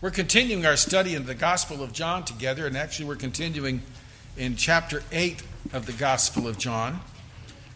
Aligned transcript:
We're 0.00 0.12
continuing 0.12 0.64
our 0.64 0.76
study 0.76 1.16
in 1.16 1.26
the 1.26 1.34
Gospel 1.34 1.82
of 1.82 1.92
John 1.92 2.24
together, 2.24 2.68
and 2.68 2.76
actually, 2.76 3.06
we're 3.06 3.16
continuing 3.16 3.82
in 4.36 4.54
chapter 4.54 5.02
8 5.10 5.42
of 5.72 5.86
the 5.86 5.92
Gospel 5.92 6.46
of 6.46 6.56
John. 6.56 7.00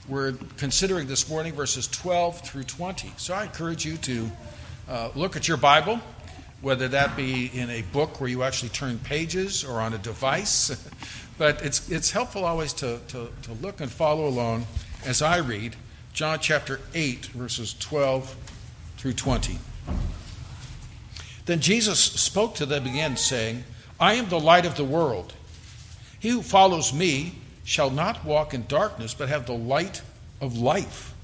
We're 0.09 0.35
considering 0.57 1.09
this 1.09 1.29
morning 1.29 1.53
verses 1.53 1.89
12 1.89 2.43
through 2.43 2.63
20. 2.63 3.13
So 3.17 3.35
I 3.35 3.43
encourage 3.43 3.85
you 3.85 3.97
to 3.97 4.31
uh, 4.89 5.11
look 5.17 5.35
at 5.35 5.49
your 5.49 5.57
Bible, 5.57 5.99
whether 6.61 6.87
that 6.87 7.17
be 7.17 7.51
in 7.53 7.69
a 7.71 7.83
book 7.83 8.21
where 8.21 8.31
you 8.31 8.45
actually 8.45 8.69
turn 8.69 9.01
pages 9.01 9.65
or 9.65 9.81
on 9.81 9.93
a 9.93 9.99
device. 9.99 10.71
but 11.39 11.61
it's, 11.63 11.91
it's 11.91 12.13
helpful 12.13 12.45
always 12.45 12.73
to, 12.75 13.01
to, 13.09 13.31
to 13.43 13.53
look 13.61 13.81
and 13.81 13.91
follow 13.91 14.29
along 14.29 14.67
as 15.05 15.23
I 15.23 15.39
read 15.39 15.75
John 16.13 16.39
chapter 16.39 16.79
8, 16.95 17.27
verses 17.35 17.75
12 17.81 18.37
through 18.99 19.15
20. 19.15 19.59
Then 21.47 21.61
Jesus 21.61 22.01
spoke 22.01 22.55
to 22.57 22.67
them 22.67 22.87
again, 22.87 23.17
saying, 23.17 23.65
I 23.99 24.15
am 24.15 24.29
the 24.29 24.41
light 24.41 24.67
of 24.67 24.77
the 24.77 24.85
world. 24.85 25.35
He 26.21 26.29
who 26.29 26.43
follows 26.43 26.93
me 26.93 27.35
shall 27.65 27.91
not 27.91 28.25
walk 28.25 28.55
in 28.55 28.67
darkness, 28.67 29.15
but 29.15 29.29
have 29.29 29.47
the 29.47 29.53
light 29.53 30.03
of 30.41 30.57
life. 30.57 31.15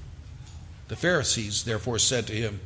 The 0.89 0.95
Pharisees 0.95 1.63
therefore 1.63 1.99
said 1.99 2.27
to 2.27 2.33
him, 2.33 2.59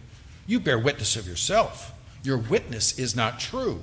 You 0.48 0.60
bear 0.60 0.80
witness 0.80 1.16
of 1.16 1.28
yourself. 1.28 1.92
Your 2.24 2.38
witness 2.38 2.98
is 2.98 3.16
not 3.16 3.40
true. 3.40 3.82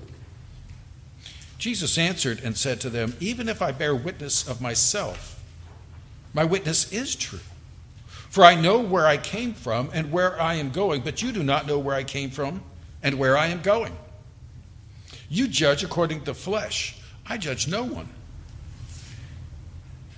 Jesus 1.58 1.98
answered 1.98 2.40
and 2.42 2.56
said 2.56 2.80
to 2.80 2.90
them, 2.90 3.14
Even 3.20 3.48
if 3.48 3.60
I 3.60 3.70
bear 3.70 3.94
witness 3.94 4.48
of 4.48 4.60
myself, 4.60 5.40
my 6.32 6.44
witness 6.44 6.90
is 6.92 7.14
true. 7.14 7.40
For 8.06 8.44
I 8.44 8.54
know 8.54 8.78
where 8.78 9.06
I 9.06 9.16
came 9.16 9.52
from 9.52 9.90
and 9.92 10.10
where 10.10 10.40
I 10.40 10.54
am 10.54 10.70
going, 10.70 11.02
but 11.02 11.20
you 11.22 11.32
do 11.32 11.42
not 11.42 11.66
know 11.66 11.78
where 11.78 11.94
I 11.94 12.04
came 12.04 12.30
from 12.30 12.62
and 13.02 13.18
where 13.18 13.36
I 13.36 13.46
am 13.48 13.62
going. 13.62 13.96
You 15.28 15.48
judge 15.48 15.84
according 15.84 16.20
to 16.20 16.26
the 16.26 16.34
flesh. 16.34 16.96
I 17.26 17.38
judge 17.38 17.68
no 17.68 17.84
one. 17.84 18.08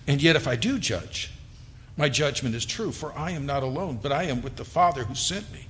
And 0.07 0.23
yet, 0.23 0.37
if 0.37 0.49
I 0.49 0.57
do 0.57 0.79
judge, 0.79 1.31
my 1.97 2.09
judgment 2.09 2.55
is 2.55 2.65
true, 2.65 2.91
for 2.91 3.17
I 3.17 3.31
am 3.33 3.47
not 3.47 3.63
alone, 3.63 3.99
but 4.03 4.11
I 4.11 4.25
am 4.25 4.43
with 4.43 4.57
the 4.57 4.65
Father 4.65 5.05
who 5.05 5.15
sent 5.15 5.53
me. 5.53 5.67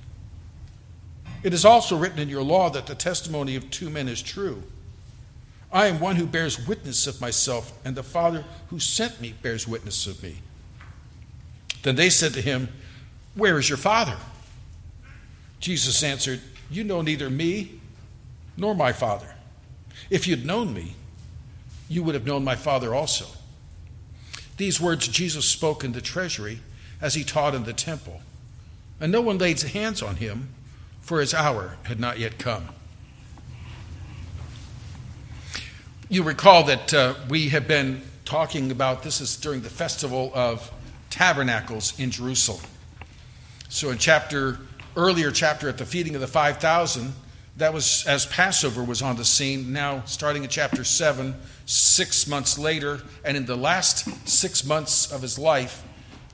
It 1.43 1.53
is 1.53 1.65
also 1.65 1.97
written 1.97 2.19
in 2.19 2.29
your 2.29 2.41
law 2.41 2.69
that 2.69 2.87
the 2.87 2.95
testimony 2.95 3.55
of 3.55 3.69
two 3.69 3.89
men 3.89 4.07
is 4.07 4.21
true. 4.21 4.63
I 5.71 5.87
am 5.87 5.99
one 5.99 6.15
who 6.15 6.25
bears 6.25 6.67
witness 6.67 7.05
of 7.05 7.19
myself, 7.19 7.73
and 7.83 7.95
the 7.95 8.03
Father 8.03 8.45
who 8.69 8.79
sent 8.79 9.19
me 9.19 9.33
bears 9.41 9.67
witness 9.67 10.07
of 10.07 10.23
me. 10.23 10.37
Then 11.81 11.95
they 11.95 12.09
said 12.09 12.33
to 12.35 12.41
him, 12.41 12.69
Where 13.35 13.59
is 13.59 13.67
your 13.67 13.77
Father? 13.77 14.17
Jesus 15.59 16.01
answered, 16.03 16.39
You 16.73 16.83
know 16.83 17.03
neither 17.03 17.29
me 17.29 17.79
nor 18.57 18.73
my 18.73 18.93
Father. 18.93 19.35
If 20.09 20.27
you'd 20.27 20.43
known 20.43 20.73
me, 20.73 20.95
you 21.87 22.01
would 22.01 22.15
have 22.15 22.25
known 22.25 22.43
my 22.43 22.55
Father 22.55 22.95
also. 22.95 23.27
These 24.57 24.81
words 24.81 25.07
Jesus 25.07 25.45
spoke 25.45 25.83
in 25.83 25.91
the 25.91 26.01
treasury 26.01 26.61
as 26.99 27.13
he 27.13 27.23
taught 27.23 27.53
in 27.53 27.63
the 27.63 27.73
temple, 27.73 28.21
and 28.99 29.11
no 29.11 29.21
one 29.21 29.37
laid 29.37 29.61
hands 29.61 30.01
on 30.01 30.15
him, 30.15 30.49
for 31.01 31.19
his 31.19 31.33
hour 31.33 31.77
had 31.83 31.99
not 31.99 32.17
yet 32.17 32.39
come. 32.39 32.69
You 36.09 36.23
recall 36.23 36.63
that 36.63 36.93
uh, 36.93 37.13
we 37.29 37.49
have 37.49 37.67
been 37.67 38.01
talking 38.25 38.71
about 38.71 39.03
this 39.03 39.21
is 39.21 39.35
during 39.37 39.61
the 39.61 39.69
festival 39.69 40.31
of 40.33 40.71
tabernacles 41.09 41.99
in 41.99 42.09
Jerusalem. 42.09 42.65
So 43.69 43.89
in 43.89 43.97
chapter 43.97 44.59
earlier 44.95 45.31
chapter 45.31 45.69
at 45.69 45.77
the 45.77 45.85
feeding 45.85 46.15
of 46.15 46.21
the 46.21 46.27
5000 46.27 47.13
that 47.57 47.73
was 47.73 48.05
as 48.07 48.25
Passover 48.25 48.83
was 48.83 49.01
on 49.01 49.15
the 49.15 49.25
scene. 49.25 49.71
Now, 49.71 50.03
starting 50.05 50.43
in 50.43 50.49
chapter 50.49 50.83
7, 50.83 51.35
six 51.65 52.27
months 52.27 52.57
later, 52.57 53.01
and 53.23 53.37
in 53.37 53.45
the 53.45 53.55
last 53.55 54.27
six 54.27 54.65
months 54.65 55.11
of 55.11 55.21
his 55.21 55.37
life, 55.37 55.83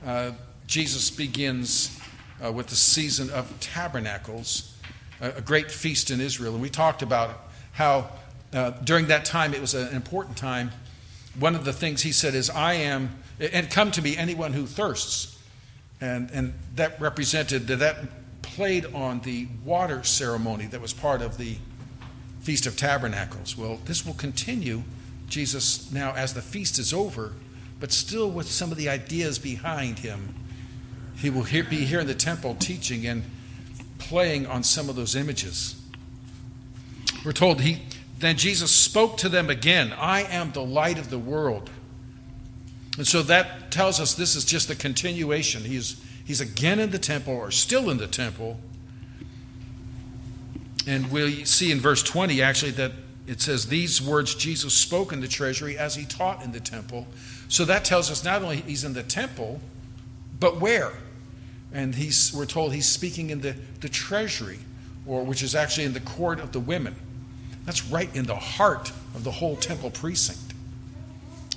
uh, 0.04 0.32
Jesus 0.66 1.10
begins 1.10 1.98
uh, 2.42 2.50
with 2.50 2.68
the 2.68 2.76
season 2.76 3.28
of 3.30 3.52
tabernacles, 3.60 4.74
a, 5.20 5.30
a, 5.32 5.40
great 5.42 5.70
feast 5.70 6.10
in 6.10 6.22
Israel. 6.22 6.54
And 6.54 6.62
we 6.62 6.70
talked 6.70 7.02
about 7.02 7.38
how 7.72 8.08
uh, 8.54 8.70
during 8.82 9.08
that 9.08 9.26
time 9.26 9.52
it 9.52 9.60
was 9.60 9.74
an 9.74 9.94
important 9.94 10.38
time. 10.38 10.70
One 11.38 11.54
of 11.54 11.66
the 11.66 11.72
things 11.72 12.00
he 12.00 12.12
said 12.12 12.34
is, 12.34 12.48
I 12.48 12.74
am, 12.74 13.18
and 13.38 13.70
come 13.70 13.90
to 13.92 14.00
me 14.00 14.16
anyone 14.16 14.54
who 14.54 14.66
thirsts. 14.66 15.36
And, 16.00 16.30
and 16.30 16.54
that 16.76 16.98
represented 16.98 17.66
that, 17.66 17.76
that 17.80 17.96
played 18.42 18.86
on 18.86 19.20
the 19.20 19.48
water 19.64 20.02
ceremony 20.02 20.66
that 20.66 20.80
was 20.80 20.92
part 20.92 21.22
of 21.22 21.36
the 21.38 21.56
Feast 22.40 22.66
of 22.66 22.76
Tabernacles. 22.76 23.56
Well, 23.56 23.78
this 23.84 24.04
will 24.04 24.14
continue, 24.14 24.82
Jesus, 25.28 25.92
now 25.92 26.12
as 26.14 26.34
the 26.34 26.42
feast 26.42 26.78
is 26.78 26.92
over, 26.92 27.32
but 27.78 27.92
still 27.92 28.30
with 28.30 28.50
some 28.50 28.70
of 28.70 28.78
the 28.78 28.88
ideas 28.88 29.38
behind 29.38 30.00
him. 30.00 30.34
He 31.16 31.28
will 31.30 31.44
be 31.44 31.84
here 31.84 32.00
in 32.00 32.06
the 32.06 32.14
temple 32.14 32.56
teaching 32.58 33.06
and 33.06 33.24
playing 33.98 34.46
on 34.46 34.62
some 34.62 34.88
of 34.88 34.96
those 34.96 35.14
images. 35.14 35.80
We're 37.24 37.32
told 37.32 37.60
he 37.60 37.82
then 38.20 38.36
Jesus 38.36 38.70
spoke 38.70 39.16
to 39.18 39.28
them 39.30 39.48
again, 39.48 39.94
I 39.98 40.22
am 40.22 40.52
the 40.52 40.62
light 40.62 40.98
of 40.98 41.08
the 41.08 41.18
world. 41.18 41.70
And 42.98 43.06
so 43.06 43.22
that 43.22 43.70
tells 43.70 43.98
us 43.98 44.14
this 44.14 44.36
is 44.36 44.44
just 44.44 44.68
the 44.68 44.74
continuation. 44.74 45.64
He's 45.64 46.04
He's 46.30 46.40
again 46.40 46.78
in 46.78 46.90
the 46.90 46.98
temple, 47.00 47.34
or 47.34 47.50
still 47.50 47.90
in 47.90 47.96
the 47.96 48.06
temple. 48.06 48.56
And 50.86 51.10
we 51.10 51.44
see 51.44 51.72
in 51.72 51.80
verse 51.80 52.04
20 52.04 52.40
actually 52.40 52.70
that 52.70 52.92
it 53.26 53.40
says, 53.40 53.66
These 53.66 54.00
words 54.00 54.36
Jesus 54.36 54.72
spoke 54.72 55.12
in 55.12 55.20
the 55.22 55.26
treasury 55.26 55.76
as 55.76 55.96
he 55.96 56.04
taught 56.04 56.44
in 56.44 56.52
the 56.52 56.60
temple. 56.60 57.08
So 57.48 57.64
that 57.64 57.84
tells 57.84 58.12
us 58.12 58.22
not 58.22 58.42
only 58.42 58.58
he's 58.58 58.84
in 58.84 58.92
the 58.92 59.02
temple, 59.02 59.60
but 60.38 60.60
where? 60.60 60.92
And 61.72 61.96
he's, 61.96 62.32
we're 62.32 62.46
told 62.46 62.74
he's 62.74 62.88
speaking 62.88 63.30
in 63.30 63.40
the, 63.40 63.56
the 63.80 63.88
treasury, 63.88 64.60
or 65.08 65.24
which 65.24 65.42
is 65.42 65.56
actually 65.56 65.86
in 65.86 65.94
the 65.94 65.98
court 65.98 66.38
of 66.38 66.52
the 66.52 66.60
women. 66.60 66.94
That's 67.64 67.84
right 67.86 68.14
in 68.14 68.26
the 68.26 68.36
heart 68.36 68.92
of 69.16 69.24
the 69.24 69.32
whole 69.32 69.56
temple 69.56 69.90
precinct. 69.90 70.54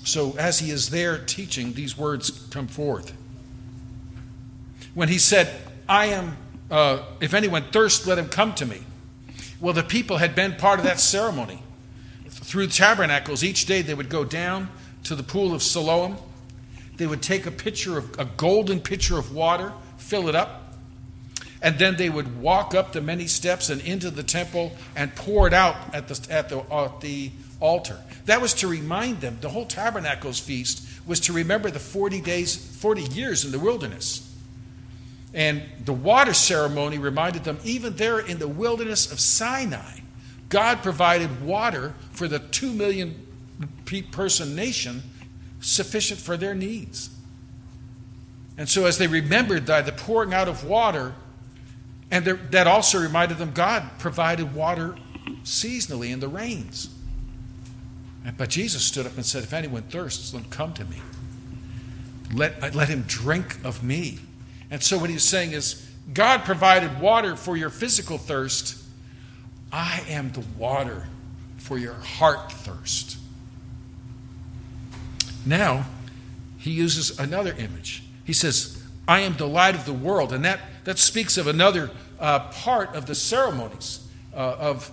So 0.04 0.36
as 0.40 0.58
he 0.58 0.72
is 0.72 0.90
there 0.90 1.20
teaching, 1.20 1.74
these 1.74 1.96
words 1.96 2.32
come 2.50 2.66
forth 2.66 3.14
when 4.94 5.10
he 5.10 5.18
said, 5.18 5.50
I 5.88 6.08
am, 6.08 6.38
uh, 6.70 7.04
if 7.20 7.34
anyone 7.34 7.64
thirsts, 7.72 8.06
let 8.08 8.18
him 8.18 8.30
come 8.30 8.54
to 8.56 8.66
me. 8.66 8.82
Well, 9.60 9.74
the 9.74 9.84
people 9.84 10.18
had 10.18 10.36
been 10.36 10.56
part 10.56 10.80
of 10.80 10.86
that 10.86 11.00
ceremony. 11.00 11.64
Through 12.28 12.68
the 12.68 12.74
tabernacles, 12.74 13.44
each 13.44 13.66
day 13.66 13.82
they 13.82 13.94
would 13.94 14.10
go 14.10 14.26
down 14.26 14.70
to 15.06 15.16
the 15.16 15.24
pool 15.24 15.54
of 15.54 15.64
Siloam. 15.64 16.18
They 16.98 17.08
would 17.08 17.22
take 17.22 17.46
a 17.46 17.52
pitcher 17.52 17.98
of 17.98 18.20
a 18.20 18.26
golden 18.26 18.80
pitcher 18.80 19.18
of 19.18 19.34
water, 19.34 19.74
fill 19.98 20.28
it 20.28 20.36
up, 20.36 20.76
and 21.62 21.80
then 21.80 21.96
they 21.96 22.10
would 22.10 22.42
walk 22.42 22.76
up 22.76 22.92
the 22.92 23.02
many 23.02 23.26
steps 23.26 23.70
and 23.70 23.82
into 23.82 24.12
the 24.12 24.22
temple 24.22 24.74
and 24.96 25.16
pour 25.16 25.48
it 25.48 25.54
out 25.54 25.78
at 25.94 26.08
the, 26.10 26.34
at 26.34 26.50
the, 26.50 26.60
at 26.74 27.02
the 27.02 27.32
altar. 27.60 27.98
That 28.26 28.42
was 28.42 28.54
to 28.56 28.68
remind 28.68 29.22
them, 29.22 29.38
the 29.40 29.50
whole 29.50 29.66
tabernacles 29.66 30.40
feast 30.40 30.86
was 31.08 31.22
to 31.22 31.34
remember 31.34 31.72
the 31.72 31.80
40 31.80 32.22
days, 32.22 32.56
40 32.56 33.04
years 33.04 33.46
in 33.46 33.52
the 33.52 33.60
wilderness. 33.60 34.33
And 35.34 35.64
the 35.84 35.94
water 35.94 36.34
ceremony 36.34 36.98
reminded 36.98 37.44
them, 37.44 37.60
even 37.64 37.96
there 37.96 38.20
in 38.20 38.38
the 38.38 38.48
wilderness 38.48 39.12
of 39.12 39.20
Sinai, 39.20 40.00
God 40.50 40.84
provided 40.84 41.44
water 41.44 41.96
for 42.12 42.28
the 42.28 42.40
two 42.40 42.72
million 42.72 43.28
person 44.12 44.56
nation 44.56 45.02
sufficient 45.60 46.20
for 46.20 46.38
their 46.38 46.54
needs. 46.54 47.10
And 48.58 48.70
so, 48.70 48.86
as 48.86 49.00
they 49.00 49.08
remembered 49.08 49.66
that, 49.68 49.86
the 49.88 49.92
pouring 49.92 50.34
out 50.34 50.48
of 50.48 50.64
water, 50.64 51.16
and 52.12 52.26
that 52.26 52.68
also 52.68 53.00
reminded 53.00 53.40
them 53.40 53.52
God 53.52 53.84
provided 53.98 54.54
water 54.54 54.96
seasonally 55.44 56.12
in 56.12 56.20
the 56.20 56.28
rains. 56.28 56.90
But 58.38 58.50
Jesus 58.50 58.84
stood 58.84 59.06
up 59.06 59.16
and 59.16 59.26
said, 59.26 59.44
If 59.44 59.54
anyone 59.54 59.84
thirsts, 59.84 60.34
let 60.34 60.50
come 60.50 60.74
to 60.74 60.86
me. 60.86 60.98
Let, 62.34 62.76
let 62.76 62.90
him 62.90 63.04
drink 63.08 63.58
of 63.64 63.84
me. 63.84 64.20
And 64.74 64.82
so 64.82 64.98
what 64.98 65.12
he's 65.12 65.24
saying 65.24 65.52
is 65.52 65.88
God 66.16 66.46
provided 66.46 67.00
water 67.00 67.36
for 67.36 67.56
your 67.56 67.70
physical 67.70 68.18
thirst. 68.18 68.84
I 69.72 70.04
am 70.10 70.32
the 70.32 70.44
water 70.58 71.06
for 71.58 71.78
your 71.78 71.94
heart 71.94 72.52
thirst. 72.52 73.18
Now, 75.46 75.86
he 76.58 76.72
uses 76.72 77.20
another 77.20 77.54
image. 77.54 78.02
He 78.24 78.34
says, 78.34 78.84
I 79.08 79.20
am 79.20 79.38
the 79.38 79.48
light 79.48 79.76
of 79.76 79.86
the 79.86 79.94
world. 79.94 80.34
And 80.34 80.44
that, 80.44 80.60
that 80.86 80.98
speaks 80.98 81.38
of 81.38 81.46
another 81.46 81.92
uh, 82.20 82.40
part 82.50 82.96
of 82.96 83.06
the 83.06 83.14
ceremonies 83.14 84.08
uh, 84.34 84.56
of, 84.58 84.92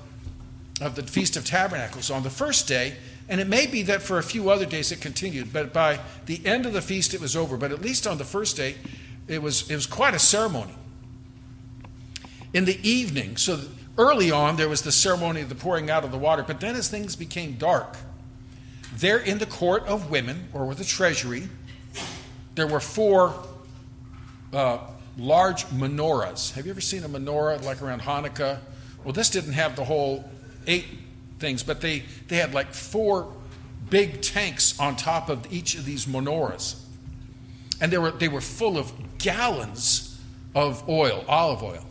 of 0.83 0.95
the 0.95 1.05
Feast 1.05 1.39
of 1.39 1.47
Tabernacles. 1.47 2.11
On 2.11 2.23
the 2.23 2.29
first 2.29 2.69
day, 2.69 2.97
and 3.31 3.41
it 3.41 3.49
may 3.49 3.67
be 3.67 3.81
that 3.85 4.03
for 4.03 4.19
a 4.19 4.23
few 4.23 4.51
other 4.51 4.67
days 4.67 4.93
it 4.93 5.01
continued, 5.01 5.55
but 5.55 5.73
by 5.73 6.01
the 6.27 6.45
end 6.45 6.67
of 6.67 6.75
the 6.75 6.83
feast 6.83 7.15
it 7.15 7.21
was 7.21 7.35
over. 7.35 7.57
But 7.57 7.71
at 7.73 7.81
least 7.81 8.07
on 8.07 8.19
the 8.19 8.25
first 8.25 8.59
day, 8.59 8.75
it 9.31 9.41
was, 9.41 9.71
it 9.71 9.75
was 9.75 9.87
quite 9.87 10.15
a 10.15 10.19
ceremony. 10.19 10.75
In 12.53 12.65
the 12.65 12.79
evening, 12.87 13.37
so 13.37 13.61
early 13.97 14.31
on, 14.31 14.57
there 14.57 14.69
was 14.69 14.83
the 14.83 14.91
ceremony 14.91 15.41
of 15.41 15.49
the 15.49 15.55
pouring 15.55 15.89
out 15.89 16.05
of 16.05 16.11
the 16.11 16.19
water, 16.19 16.43
but 16.43 16.61
then 16.61 16.75
as 16.75 16.89
things 16.89 17.15
became 17.15 17.55
dark, 17.55 17.97
there 18.93 19.19
in 19.19 19.39
the 19.39 19.47
court 19.47 19.87
of 19.87 20.11
women, 20.11 20.49
or 20.53 20.67
with 20.67 20.79
the 20.79 20.85
treasury, 20.85 21.49
there 22.57 22.67
were 22.67 22.81
four 22.81 23.35
uh, 24.53 24.79
large 25.17 25.65
menorahs. 25.67 26.53
Have 26.55 26.67
you 26.67 26.73
ever 26.73 26.81
seen 26.81 27.05
a 27.05 27.09
menorah 27.09 27.63
like 27.63 27.81
around 27.81 28.03
Hanukkah? 28.03 28.59
Well, 29.05 29.13
this 29.13 29.31
didn't 29.31 29.53
have 29.53 29.77
the 29.77 29.85
whole 29.85 30.29
eight 30.67 30.87
things, 31.39 31.63
but 31.63 31.81
they, 31.81 32.03
they 32.27 32.37
had 32.37 32.53
like 32.53 32.75
four 32.75 33.33
big 33.89 34.23
tanks 34.23 34.79
on 34.81 34.97
top 34.97 35.29
of 35.29 35.53
each 35.53 35.77
of 35.77 35.85
these 35.85 36.07
menorahs. 36.07 36.81
And 37.81 37.93
they 37.93 37.99
were, 37.99 38.11
they 38.11 38.29
were 38.29 38.41
full 38.41 38.77
of 38.77 38.93
gallons 39.19 40.21
of 40.55 40.89
oil, 40.89 41.25
olive 41.29 41.63
oil. 41.63 41.87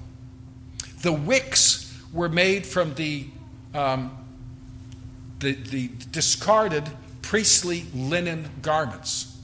The 1.02 1.14
wicks 1.14 1.98
were 2.14 2.30
made 2.30 2.66
from 2.66 2.94
the, 2.96 3.26
um, 3.74 4.16
the, 5.40 5.54
the 5.54 5.90
discarded 6.12 6.90
priestly 7.22 7.86
linen 7.94 8.50
garments. 8.62 9.38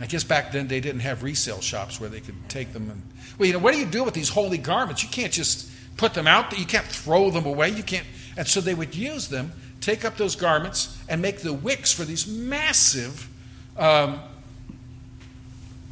I 0.00 0.06
guess 0.06 0.22
back 0.22 0.52
then 0.52 0.68
they 0.68 0.80
didn't 0.80 1.00
have 1.00 1.22
resale 1.22 1.60
shops 1.60 2.00
where 2.00 2.08
they 2.08 2.20
could 2.20 2.48
take 2.48 2.72
them 2.72 2.90
and 2.90 3.02
well, 3.38 3.46
you 3.46 3.52
know, 3.52 3.60
what 3.60 3.72
do 3.72 3.78
you 3.78 3.86
do 3.86 4.02
with 4.02 4.14
these 4.14 4.28
holy 4.28 4.58
garments? 4.58 5.02
You 5.02 5.08
can't 5.08 5.32
just 5.32 5.70
put 5.96 6.14
them 6.14 6.26
out. 6.26 6.56
You 6.58 6.66
can't 6.66 6.86
throw 6.86 7.30
them 7.30 7.46
away. 7.46 7.68
You 7.70 7.84
can't. 7.84 8.06
And 8.36 8.46
so 8.46 8.60
they 8.60 8.74
would 8.74 8.94
use 8.94 9.28
them, 9.28 9.52
take 9.80 10.04
up 10.04 10.16
those 10.16 10.34
garments, 10.34 10.98
and 11.08 11.22
make 11.22 11.38
the 11.38 11.52
wicks 11.52 11.92
for 11.92 12.04
these 12.04 12.26
massive 12.26 13.28
um, 13.76 14.20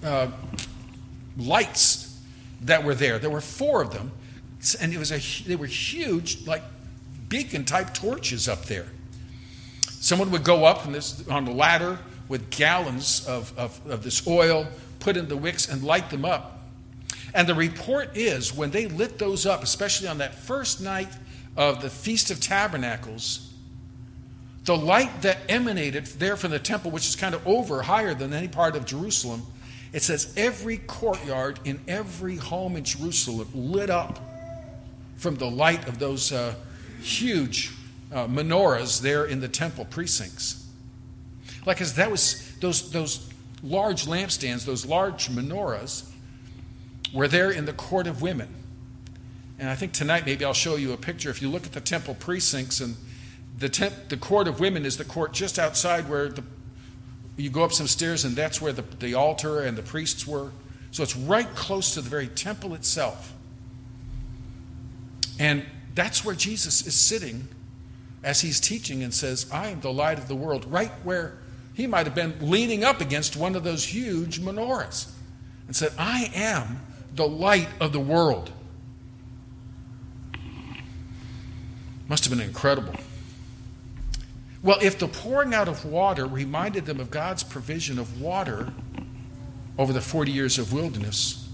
uh, 0.05 0.29
lights 1.37 2.21
that 2.63 2.85
were 2.85 2.95
there. 2.95 3.19
There 3.19 3.31
were 3.31 3.41
four 3.41 3.83
of 3.83 3.93
them, 3.93 4.13
and 4.81 4.93
it 4.93 4.99
was 4.99 5.13
a, 5.13 5.19
they 5.47 5.57
were 5.57 5.67
huge, 5.67 6.47
like 6.47 6.63
beacon 7.29 7.65
type 7.65 7.95
torches 7.95 8.49
up 8.49 8.65
there. 8.65 8.87
Someone 9.89 10.31
would 10.31 10.45
go 10.45 10.65
up 10.65 10.85
this, 10.93 11.27
on 11.29 11.45
the 11.45 11.51
ladder 11.51 11.99
with 12.29 12.51
gallons 12.51 13.27
of, 13.27 13.57
of, 13.59 13.81
of 13.89 14.03
this 14.03 14.27
oil, 14.27 14.67
put 15.01 15.17
in 15.17 15.29
the 15.29 15.37
wicks, 15.37 15.69
and 15.69 15.83
light 15.83 16.11
them 16.11 16.25
up. 16.25 16.69
And 17.35 17.49
the 17.49 17.55
report 17.55 18.17
is 18.17 18.55
when 18.55 18.71
they 18.71 18.87
lit 18.87 19.19
those 19.19 19.47
up, 19.47 19.63
especially 19.63 20.09
on 20.09 20.19
that 20.19 20.35
first 20.35 20.81
night 20.81 21.09
of 21.57 21.83
the 21.83 21.91
Feast 21.91 22.31
of 22.31 22.41
Tabernacles, 22.41 23.53
the 24.65 24.77
light 24.77 25.23
that 25.23 25.39
emanated 25.49 26.07
there 26.07 26.37
from 26.37 26.51
the 26.51 26.59
temple, 26.59 26.91
which 26.91 27.07
is 27.07 27.15
kind 27.15 27.35
of 27.35 27.47
over 27.47 27.83
higher 27.83 28.15
than 28.15 28.33
any 28.33 28.49
part 28.49 28.75
of 28.75 28.85
Jerusalem, 28.85 29.43
it 29.93 30.03
says 30.03 30.33
every 30.37 30.79
courtyard 30.79 31.61
in 31.65 31.81
every 31.89 32.37
home 32.37 32.77
in 32.77 32.85
Jerusalem 32.85 33.49
lit 33.55 33.91
up 33.91 34.19
from 35.17 35.37
the 35.37 35.51
light 35.51 35.89
of 35.89 35.99
those 35.99 36.33
uh, 36.33 36.55
huge 37.01 37.73
uh, 38.13 38.27
menorahs 38.27 39.01
there 39.01 39.25
in 39.25 39.41
the 39.41 39.49
temple 39.49 39.85
precincts. 39.85 40.67
Like 41.65 41.81
as 41.81 41.95
that 41.95 42.11
was 42.11 42.55
those 42.61 42.91
those 42.91 43.29
large 43.63 44.05
lampstands, 44.07 44.65
those 44.65 44.87
large 44.87 45.29
menorahs 45.29 46.11
we're 47.13 47.29
there 47.29 47.51
in 47.51 47.65
the 47.65 47.73
court 47.73 48.07
of 48.07 48.21
women. 48.21 48.55
And 49.59 49.71
I 49.71 49.75
think 49.75 49.93
tonight 49.93 50.27
maybe 50.27 50.45
I'll 50.45 50.53
show 50.53 50.77
you 50.77 50.93
a 50.93 50.97
picture. 50.97 51.31
If 51.31 51.41
you 51.41 51.49
look 51.49 51.65
at 51.65 51.73
the 51.73 51.81
temple 51.81 52.15
precincts, 52.15 52.81
and 52.81 52.97
the, 53.59 53.69
temp, 53.69 54.09
the 54.09 54.17
court 54.17 54.49
of 54.49 54.61
women 54.61 54.85
is 54.85 54.99
the 54.99 55.05
court 55.05 55.33
just 55.33 55.59
outside 55.59 56.09
where 56.11 56.29
the, 56.29 56.45
you 57.37 57.51
go 57.51 57.65
up 57.65 57.73
some 57.73 57.87
stairs, 57.87 58.25
and 58.25 58.35
that's 58.35 58.61
where 58.61 58.73
the, 58.73 58.83
the 58.99 59.15
altar 59.15 59.61
and 59.61 59.77
the 59.77 59.83
priests 59.83 60.27
were. 60.27 60.53
So 60.91 61.03
it's 61.03 61.17
right 61.17 61.49
close 61.55 61.95
to 61.95 62.01
the 62.01 62.09
very 62.09 62.29
temple 62.29 62.75
itself. 62.75 63.35
And 65.39 65.65
that's 65.95 66.25
where 66.25 66.35
Jesus 66.35 66.87
is 66.87 66.95
sitting 66.95 67.49
as 68.25 68.41
he's 68.41 68.59
teaching 68.59 69.03
and 69.03 69.13
says, 69.13 69.47
I 69.53 69.69
am 69.69 69.81
the 69.81 69.93
light 69.93 70.19
of 70.19 70.29
the 70.29 70.35
world, 70.35 70.65
right 70.71 70.91
where 71.05 71.39
he 71.75 71.87
might 71.87 72.07
have 72.07 72.15
been 72.15 72.35
leaning 72.41 72.85
up 72.85 73.03
against 73.03 73.37
one 73.37 73.55
of 73.55 73.65
those 73.65 73.85
huge 73.85 74.41
menorahs 74.41 75.11
and 75.67 75.77
said, 75.77 75.93
I 75.99 76.31
am 76.35 76.81
the 77.15 77.29
light 77.29 77.69
of 77.81 77.93
the 77.93 78.01
world. 78.01 78.51
Must 82.09 82.25
have 82.25 82.37
been 82.37 82.47
incredible. 82.47 82.95
Well, 84.67 84.79
if 84.83 84.99
the 84.99 85.07
pouring 85.07 85.55
out 85.55 85.69
of 85.69 85.85
water 85.85 86.27
reminded 86.27 86.87
them 86.87 86.99
of 86.99 87.09
God's 87.09 87.45
provision 87.45 88.01
of 88.01 88.21
water 88.21 88.73
over 89.79 89.93
the 89.93 90.01
40 90.01 90.33
years 90.33 90.59
of 90.59 90.73
wilderness, 90.73 91.49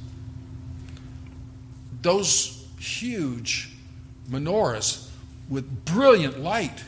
those 2.00 2.66
huge 2.78 3.68
menorahs 4.30 5.10
with 5.50 5.84
brilliant 5.84 6.40
light 6.40 6.84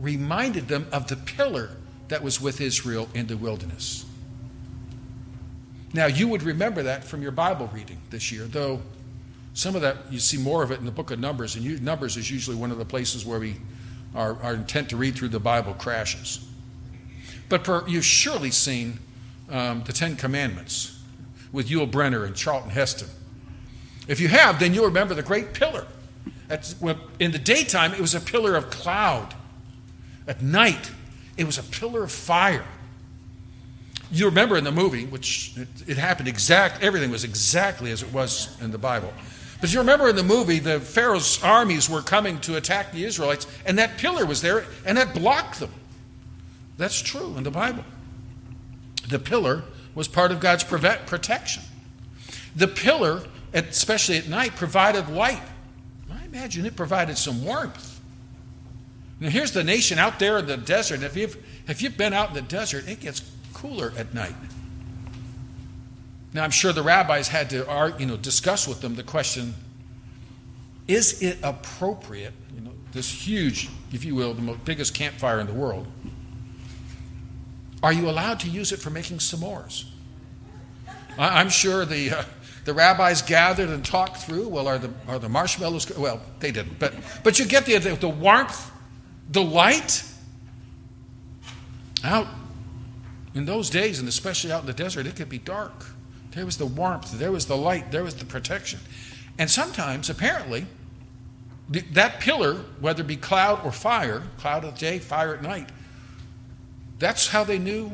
reminded 0.00 0.66
them 0.66 0.88
of 0.90 1.06
the 1.06 1.14
pillar 1.14 1.70
that 2.08 2.24
was 2.24 2.40
with 2.40 2.60
Israel 2.60 3.08
in 3.14 3.28
the 3.28 3.36
wilderness. 3.36 4.04
Now, 5.92 6.06
you 6.06 6.26
would 6.26 6.42
remember 6.42 6.82
that 6.82 7.04
from 7.04 7.22
your 7.22 7.30
Bible 7.30 7.70
reading 7.72 8.00
this 8.10 8.32
year, 8.32 8.46
though 8.46 8.82
some 9.54 9.76
of 9.76 9.82
that, 9.82 9.98
you 10.10 10.18
see 10.18 10.38
more 10.38 10.64
of 10.64 10.72
it 10.72 10.80
in 10.80 10.86
the 10.86 10.90
book 10.90 11.12
of 11.12 11.20
Numbers, 11.20 11.54
and 11.54 11.82
Numbers 11.82 12.16
is 12.16 12.32
usually 12.32 12.56
one 12.56 12.72
of 12.72 12.78
the 12.78 12.84
places 12.84 13.24
where 13.24 13.38
we, 13.38 13.54
our, 14.16 14.42
our 14.42 14.54
intent 14.54 14.90
to 14.90 14.96
read 14.96 15.14
through 15.14 15.28
the 15.28 15.40
Bible 15.40 15.74
crashes. 15.74 16.46
But 17.48 17.64
per, 17.64 17.86
you've 17.86 18.04
surely 18.04 18.50
seen 18.50 18.98
um, 19.50 19.82
the 19.84 19.92
Ten 19.92 20.16
Commandments 20.16 21.00
with 21.52 21.68
Yul 21.68 21.90
Brynner 21.90 22.26
and 22.26 22.34
Charlton 22.34 22.70
Heston. 22.70 23.08
If 24.08 24.20
you 24.20 24.28
have, 24.28 24.58
then 24.58 24.74
you'll 24.74 24.86
remember 24.86 25.14
the 25.14 25.22
great 25.22 25.54
pillar. 25.54 25.86
In 27.18 27.32
the 27.32 27.38
daytime, 27.38 27.92
it 27.92 28.00
was 28.00 28.14
a 28.14 28.20
pillar 28.20 28.54
of 28.54 28.70
cloud. 28.70 29.34
At 30.28 30.42
night, 30.42 30.90
it 31.36 31.44
was 31.44 31.58
a 31.58 31.62
pillar 31.62 32.04
of 32.04 32.12
fire. 32.12 32.64
You 34.10 34.26
remember 34.26 34.56
in 34.56 34.64
the 34.64 34.72
movie, 34.72 35.06
which 35.06 35.56
it, 35.56 35.68
it, 35.88 35.96
happened 35.96 36.28
exact, 36.28 36.82
everything 36.82 37.10
was 37.10 37.24
exactly 37.24 37.90
as 37.90 38.02
it 38.02 38.12
was 38.12 38.56
in 38.62 38.70
the 38.70 38.78
Bible. 38.78 39.12
But 39.60 39.72
you 39.72 39.78
remember 39.80 40.08
in 40.08 40.16
the 40.16 40.22
movie, 40.22 40.58
the 40.58 40.80
Pharaoh's 40.80 41.42
armies 41.42 41.88
were 41.88 42.02
coming 42.02 42.40
to 42.40 42.56
attack 42.56 42.92
the 42.92 43.04
Israelites, 43.04 43.46
and 43.64 43.78
that 43.78 43.96
pillar 43.98 44.26
was 44.26 44.42
there, 44.42 44.64
and 44.84 44.98
that 44.98 45.14
blocked 45.14 45.60
them. 45.60 45.72
That's 46.76 47.00
true 47.00 47.36
in 47.36 47.42
the 47.42 47.50
Bible. 47.50 47.84
The 49.08 49.18
pillar 49.18 49.64
was 49.94 50.08
part 50.08 50.30
of 50.30 50.40
God's 50.40 50.62
protection. 50.62 51.62
The 52.54 52.68
pillar, 52.68 53.22
especially 53.54 54.18
at 54.18 54.28
night, 54.28 54.56
provided 54.56 55.08
light. 55.08 55.42
I 56.12 56.24
imagine 56.24 56.66
it 56.66 56.76
provided 56.76 57.16
some 57.16 57.44
warmth. 57.44 58.00
Now, 59.20 59.30
here's 59.30 59.52
the 59.52 59.64
nation 59.64 59.98
out 59.98 60.18
there 60.18 60.38
in 60.38 60.46
the 60.46 60.58
desert. 60.58 61.02
If 61.02 61.16
you've, 61.16 61.36
if 61.66 61.80
you've 61.80 61.96
been 61.96 62.12
out 62.12 62.28
in 62.28 62.34
the 62.34 62.42
desert, 62.42 62.86
it 62.86 63.00
gets 63.00 63.22
cooler 63.54 63.92
at 63.96 64.12
night. 64.12 64.34
Now, 66.36 66.44
I'm 66.44 66.50
sure 66.50 66.70
the 66.74 66.82
rabbis 66.82 67.28
had 67.28 67.48
to 67.48 67.94
you 67.98 68.04
know, 68.04 68.18
discuss 68.18 68.68
with 68.68 68.82
them 68.82 68.94
the 68.94 69.02
question 69.02 69.54
is 70.86 71.22
it 71.22 71.38
appropriate, 71.42 72.34
you 72.54 72.60
know, 72.60 72.72
this 72.92 73.10
huge, 73.10 73.70
if 73.90 74.04
you 74.04 74.14
will, 74.14 74.34
the 74.34 74.52
biggest 74.66 74.92
campfire 74.92 75.40
in 75.40 75.46
the 75.46 75.54
world, 75.54 75.86
are 77.82 77.92
you 77.92 78.10
allowed 78.10 78.40
to 78.40 78.50
use 78.50 78.70
it 78.70 78.80
for 78.80 78.90
making 78.90 79.16
s'mores? 79.16 79.86
I'm 81.18 81.48
sure 81.48 81.86
the, 81.86 82.10
uh, 82.10 82.24
the 82.66 82.74
rabbis 82.74 83.22
gathered 83.22 83.70
and 83.70 83.82
talked 83.82 84.18
through. 84.18 84.48
Well, 84.48 84.68
are 84.68 84.76
the, 84.76 84.90
are 85.08 85.18
the 85.18 85.30
marshmallows? 85.30 85.96
Well, 85.96 86.20
they 86.40 86.52
didn't. 86.52 86.78
But, 86.78 86.92
but 87.24 87.38
you 87.38 87.46
get 87.46 87.64
the, 87.64 87.78
the, 87.78 87.94
the 87.94 88.10
warmth, 88.10 88.70
the 89.30 89.42
light. 89.42 90.04
Out 92.04 92.26
in 93.34 93.46
those 93.46 93.70
days, 93.70 94.00
and 94.00 94.06
especially 94.06 94.52
out 94.52 94.60
in 94.60 94.66
the 94.66 94.74
desert, 94.74 95.06
it 95.06 95.16
could 95.16 95.30
be 95.30 95.38
dark. 95.38 95.95
There 96.36 96.46
was 96.46 96.56
the 96.58 96.66
warmth, 96.66 97.18
there 97.18 97.32
was 97.32 97.46
the 97.46 97.56
light, 97.56 97.90
there 97.90 98.04
was 98.04 98.14
the 98.14 98.24
protection. 98.24 98.78
And 99.38 99.50
sometimes, 99.50 100.08
apparently, 100.08 100.66
that 101.68 102.20
pillar, 102.20 102.64
whether 102.80 103.02
it 103.02 103.06
be 103.06 103.16
cloud 103.16 103.64
or 103.64 103.72
fire, 103.72 104.22
cloud 104.38 104.64
of 104.64 104.74
the 104.74 104.80
day, 104.80 104.98
fire 105.00 105.34
at 105.34 105.42
night, 105.42 105.70
that's 106.98 107.28
how 107.28 107.42
they 107.42 107.58
knew 107.58 107.90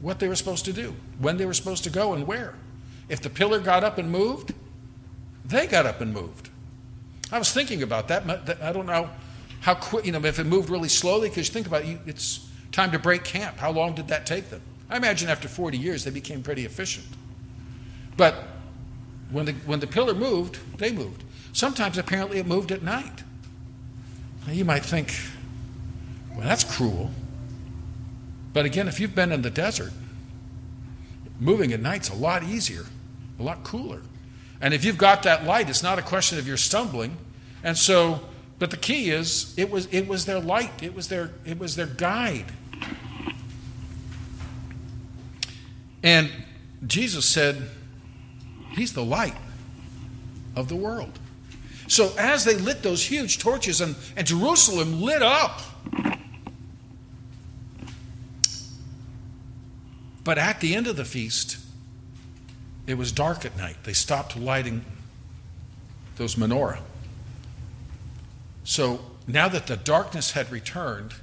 what 0.00 0.18
they 0.18 0.28
were 0.28 0.36
supposed 0.36 0.64
to 0.64 0.72
do, 0.72 0.94
when 1.18 1.36
they 1.36 1.44
were 1.44 1.54
supposed 1.54 1.84
to 1.84 1.90
go, 1.90 2.14
and 2.14 2.26
where. 2.26 2.54
If 3.08 3.20
the 3.20 3.30
pillar 3.30 3.60
got 3.60 3.84
up 3.84 3.98
and 3.98 4.10
moved, 4.10 4.54
they 5.44 5.66
got 5.66 5.84
up 5.84 6.00
and 6.00 6.14
moved. 6.14 6.48
I 7.30 7.38
was 7.38 7.52
thinking 7.52 7.82
about 7.82 8.08
that. 8.08 8.58
I 8.62 8.72
don't 8.72 8.86
know 8.86 9.10
how 9.60 9.74
quick, 9.74 10.06
you 10.06 10.12
know, 10.12 10.24
if 10.24 10.38
it 10.38 10.44
moved 10.44 10.70
really 10.70 10.88
slowly, 10.88 11.28
because 11.28 11.48
you 11.48 11.52
think 11.52 11.66
about 11.66 11.84
it, 11.84 11.98
it's 12.06 12.46
Time 12.76 12.92
to 12.92 12.98
break 12.98 13.24
camp. 13.24 13.56
How 13.56 13.70
long 13.70 13.94
did 13.94 14.08
that 14.08 14.26
take 14.26 14.50
them? 14.50 14.60
I 14.88 14.96
imagine 14.96 15.28
after 15.28 15.48
40 15.48 15.78
years 15.78 16.04
they 16.04 16.10
became 16.10 16.42
pretty 16.42 16.64
efficient. 16.64 17.06
But 18.16 18.34
when 19.30 19.46
the, 19.46 19.52
when 19.52 19.80
the 19.80 19.86
pillar 19.86 20.14
moved, 20.14 20.58
they 20.78 20.92
moved. 20.92 21.24
Sometimes 21.52 21.98
apparently 21.98 22.38
it 22.38 22.46
moved 22.46 22.70
at 22.70 22.82
night. 22.82 23.24
Now 24.46 24.52
you 24.52 24.64
might 24.64 24.84
think, 24.84 25.14
well, 26.30 26.46
that's 26.46 26.64
cruel. 26.64 27.10
But 28.52 28.64
again, 28.64 28.88
if 28.88 29.00
you've 29.00 29.14
been 29.14 29.32
in 29.32 29.42
the 29.42 29.50
desert, 29.50 29.92
moving 31.40 31.72
at 31.72 31.80
night's 31.80 32.08
a 32.08 32.14
lot 32.14 32.42
easier, 32.42 32.84
a 33.38 33.42
lot 33.42 33.64
cooler. 33.64 34.00
And 34.60 34.72
if 34.72 34.84
you've 34.84 34.98
got 34.98 35.24
that 35.24 35.44
light, 35.44 35.68
it's 35.68 35.82
not 35.82 35.98
a 35.98 36.02
question 36.02 36.38
of 36.38 36.46
your 36.46 36.56
stumbling. 36.56 37.16
And 37.62 37.76
so, 37.76 38.20
but 38.58 38.70
the 38.70 38.76
key 38.76 39.10
is 39.10 39.52
it 39.58 39.70
was 39.70 39.86
it 39.86 40.08
was 40.08 40.24
their 40.24 40.40
light, 40.40 40.82
it 40.82 40.94
was 40.94 41.08
their 41.08 41.32
it 41.44 41.58
was 41.58 41.76
their 41.76 41.86
guide. 41.86 42.46
And 46.02 46.30
Jesus 46.86 47.26
said, 47.26 47.70
He's 48.70 48.92
the 48.92 49.04
light 49.04 49.34
of 50.54 50.68
the 50.68 50.76
world. 50.76 51.18
So 51.88 52.12
as 52.18 52.44
they 52.44 52.56
lit 52.56 52.82
those 52.82 53.04
huge 53.04 53.38
torches 53.38 53.80
and, 53.80 53.96
and 54.16 54.26
Jerusalem 54.26 55.00
lit 55.00 55.22
up, 55.22 55.62
but 60.24 60.38
at 60.38 60.60
the 60.60 60.74
end 60.74 60.86
of 60.88 60.96
the 60.96 61.04
feast, 61.04 61.58
it 62.86 62.94
was 62.94 63.12
dark 63.12 63.44
at 63.44 63.56
night. 63.56 63.76
They 63.84 63.92
stopped 63.92 64.36
lighting 64.36 64.84
those 66.16 66.34
menorah. 66.34 66.80
So 68.64 69.00
now 69.26 69.48
that 69.48 69.66
the 69.66 69.76
darkness 69.76 70.32
had 70.32 70.50
returned, 70.50 71.14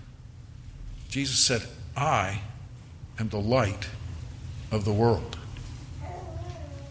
Jesus 1.09 1.37
said, 1.37 1.63
I 1.95 2.41
am 3.19 3.29
the 3.29 3.39
light 3.39 3.87
of 4.73 4.85
the 4.85 4.93
world. 4.93 5.37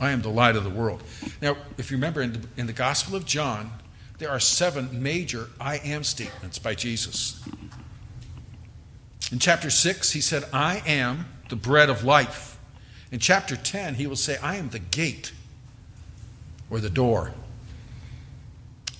I 0.01 0.11
am 0.11 0.23
the 0.23 0.31
light 0.31 0.57
of 0.57 0.65
the 0.65 0.71
world. 0.71 1.03
Now, 1.41 1.57
if 1.79 1.91
you 1.91 1.97
remember 1.97 2.23
in 2.23 2.33
the, 2.33 2.41
in 2.57 2.67
the 2.67 2.73
Gospel 2.73 3.15
of 3.17 3.25
John, 3.25 3.71
there 4.19 4.31
are 4.31 4.41
seven 4.41 5.03
major 5.03 5.49
I 5.61 5.77
am 5.79 6.05
statements 6.05 6.59
by 6.59 6.75
Jesus. 6.75 7.43
In 9.31 9.39
chapter 9.39 9.71
6, 9.71 10.12
he 10.12 10.21
said, 10.21 10.45
I 10.53 10.83
am 10.87 11.27
the 11.49 11.57
bread 11.57 11.91
of 11.91 12.05
life. 12.05 12.59
In 13.11 13.19
chapter 13.19 13.57
10, 13.57 13.97
he 13.97 14.07
will 14.07 14.17
say, 14.17 14.37
I 14.39 14.57
am 14.57 14.69
the 14.71 14.79
gate 14.79 15.33
or 16.71 16.81
the 16.81 16.91
door. 16.91 17.33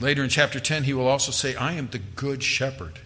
Later 0.01 0.25
in 0.25 0.29
chapter 0.29 0.59
10, 0.59 0.85
he 0.85 0.95
will 0.95 1.07
also 1.07 1.31
say, 1.31 1.55
I 1.55 1.75
am 1.75 1.89
the 1.89 1.99
good 1.99 2.43
shepherd. 2.43 2.99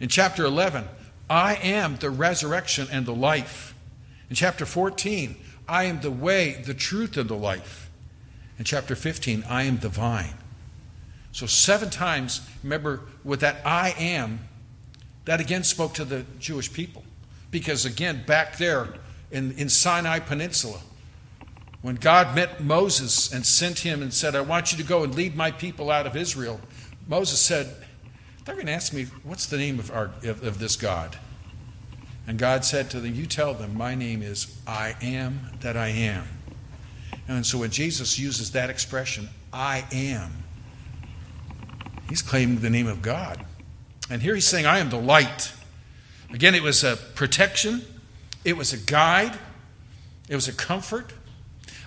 In 0.00 0.08
chapter 0.08 0.44
11, 0.44 0.84
I 1.30 1.54
am 1.54 1.96
the 1.96 2.10
resurrection 2.10 2.88
and 2.90 3.06
the 3.06 3.14
life. 3.14 3.74
In 4.28 4.36
chapter 4.36 4.66
14, 4.66 5.36
I 5.68 5.84
am 5.84 6.00
the 6.00 6.10
way, 6.10 6.62
the 6.64 6.74
truth, 6.74 7.16
and 7.16 7.28
the 7.28 7.36
life. 7.36 7.90
In 8.58 8.64
chapter 8.64 8.96
15, 8.96 9.44
I 9.48 9.64
am 9.64 9.78
the 9.78 9.88
vine. 9.88 10.34
So, 11.32 11.46
seven 11.46 11.90
times, 11.90 12.48
remember, 12.62 13.00
with 13.22 13.40
that 13.40 13.60
I 13.64 13.94
am, 13.98 14.40
that 15.26 15.40
again 15.40 15.64
spoke 15.64 15.92
to 15.94 16.04
the 16.04 16.24
Jewish 16.38 16.72
people. 16.72 17.04
Because 17.50 17.84
again, 17.84 18.24
back 18.26 18.56
there 18.56 18.94
in, 19.30 19.52
in 19.52 19.68
Sinai 19.68 20.20
Peninsula, 20.20 20.80
when 21.82 21.96
God 21.96 22.34
met 22.34 22.60
Moses 22.62 23.32
and 23.32 23.44
sent 23.44 23.80
him 23.80 24.02
and 24.02 24.12
said, 24.12 24.34
I 24.34 24.40
want 24.40 24.72
you 24.72 24.78
to 24.78 24.84
go 24.84 25.04
and 25.04 25.14
lead 25.14 25.36
my 25.36 25.50
people 25.50 25.90
out 25.90 26.06
of 26.06 26.16
Israel, 26.16 26.60
Moses 27.06 27.38
said, 27.38 27.68
They're 28.44 28.54
going 28.54 28.66
to 28.66 28.72
ask 28.72 28.92
me, 28.92 29.04
What's 29.22 29.46
the 29.46 29.58
name 29.58 29.78
of, 29.78 29.90
our, 29.90 30.10
of, 30.24 30.42
of 30.42 30.58
this 30.58 30.74
God? 30.74 31.18
And 32.26 32.38
God 32.38 32.64
said 32.64 32.90
to 32.90 33.00
them, 33.00 33.14
You 33.14 33.26
tell 33.26 33.54
them, 33.54 33.76
My 33.76 33.94
name 33.94 34.22
is 34.22 34.58
I 34.66 34.96
am 35.00 35.40
that 35.60 35.76
I 35.76 35.88
am. 35.88 36.26
And 37.28 37.44
so 37.44 37.58
when 37.58 37.70
Jesus 37.70 38.18
uses 38.18 38.52
that 38.52 38.70
expression, 38.70 39.28
I 39.52 39.84
am, 39.92 40.32
he's 42.08 42.22
claiming 42.22 42.60
the 42.60 42.70
name 42.70 42.86
of 42.86 43.02
God. 43.02 43.44
And 44.08 44.22
here 44.22 44.34
he's 44.34 44.46
saying, 44.46 44.66
I 44.66 44.78
am 44.78 44.90
the 44.90 45.00
light. 45.00 45.52
Again, 46.32 46.54
it 46.54 46.62
was 46.62 46.84
a 46.84 46.96
protection, 46.96 47.82
it 48.44 48.56
was 48.56 48.72
a 48.72 48.78
guide, 48.78 49.36
it 50.28 50.34
was 50.34 50.48
a 50.48 50.52
comfort. 50.52 51.12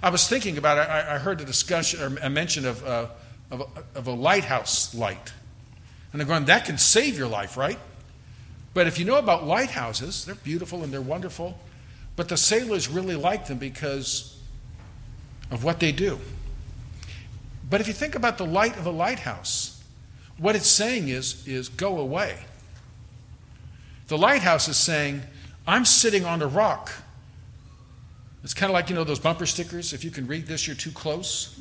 I 0.01 0.09
was 0.09 0.27
thinking 0.27 0.57
about 0.57 0.77
it, 0.77 0.89
I, 0.89 1.17
heard 1.19 1.41
a 1.41 1.45
discussion 1.45 2.01
or 2.01 2.17
a 2.21 2.29
mention 2.29 2.65
of, 2.65 2.85
uh, 2.85 3.07
of, 3.51 3.61
a, 3.61 3.97
of 3.99 4.07
a 4.07 4.13
lighthouse 4.13 4.95
light. 4.95 5.33
And 6.13 6.21
I'm 6.21 6.27
going, 6.27 6.45
that 6.45 6.65
can 6.65 6.77
save 6.77 7.17
your 7.17 7.27
life, 7.27 7.57
right? 7.57 7.77
But 8.79 8.87
if 8.87 8.97
you 8.97 9.03
know 9.03 9.17
about 9.17 9.45
lighthouses, 9.45 10.23
they're 10.23 10.35
beautiful 10.35 10.85
and 10.85 10.93
they're 10.93 11.01
wonderful, 11.01 11.59
but 12.15 12.29
the 12.29 12.37
sailors 12.37 12.87
really 12.87 13.17
like 13.17 13.45
them 13.47 13.57
because 13.57 14.39
of 15.51 15.65
what 15.65 15.81
they 15.81 15.91
do. 15.91 16.17
But 17.69 17.81
if 17.81 17.89
you 17.89 17.93
think 17.93 18.15
about 18.15 18.37
the 18.37 18.45
light 18.45 18.77
of 18.77 18.85
a 18.85 18.89
lighthouse, 18.89 19.83
what 20.37 20.55
it's 20.55 20.69
saying 20.69 21.09
is, 21.09 21.45
is 21.45 21.67
go 21.67 21.99
away. 21.99 22.37
The 24.07 24.17
lighthouse 24.17 24.69
is 24.69 24.77
saying, 24.77 25.23
I'm 25.67 25.83
sitting 25.83 26.23
on 26.23 26.41
a 26.41 26.47
rock. 26.47 26.89
It's 28.45 28.53
kind 28.53 28.69
of 28.69 28.75
like, 28.75 28.89
you 28.89 28.95
know, 28.95 29.03
those 29.03 29.19
bumper 29.19 29.45
stickers. 29.45 29.91
If 29.91 30.05
you 30.05 30.09
can 30.09 30.25
read 30.25 30.47
this, 30.47 30.67
you're 30.67 30.75
too 30.77 30.91
close. 30.91 31.59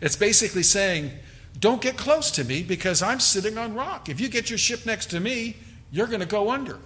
It's 0.00 0.14
basically 0.14 0.62
saying, 0.62 1.10
don't 1.58 1.82
get 1.82 1.96
close 1.96 2.30
to 2.30 2.44
me 2.44 2.62
because 2.62 3.02
I'm 3.02 3.18
sitting 3.18 3.58
on 3.58 3.74
rock. 3.74 4.08
If 4.08 4.20
you 4.20 4.28
get 4.28 4.50
your 4.50 4.58
ship 4.58 4.86
next 4.86 5.06
to 5.06 5.18
me, 5.18 5.56
you're 5.94 6.08
going 6.08 6.18
to 6.18 6.26
go 6.26 6.50
under. 6.50 6.76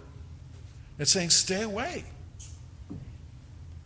It's 0.98 1.10
saying, 1.10 1.30
stay 1.30 1.62
away. 1.62 2.04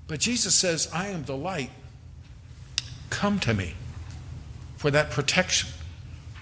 But 0.08 0.18
Jesus 0.18 0.52
says, 0.52 0.90
I 0.92 1.06
am 1.08 1.22
the 1.22 1.36
light. 1.36 1.70
Come 3.08 3.38
to 3.40 3.54
me 3.54 3.74
for 4.76 4.90
that 4.90 5.12
protection, 5.12 5.70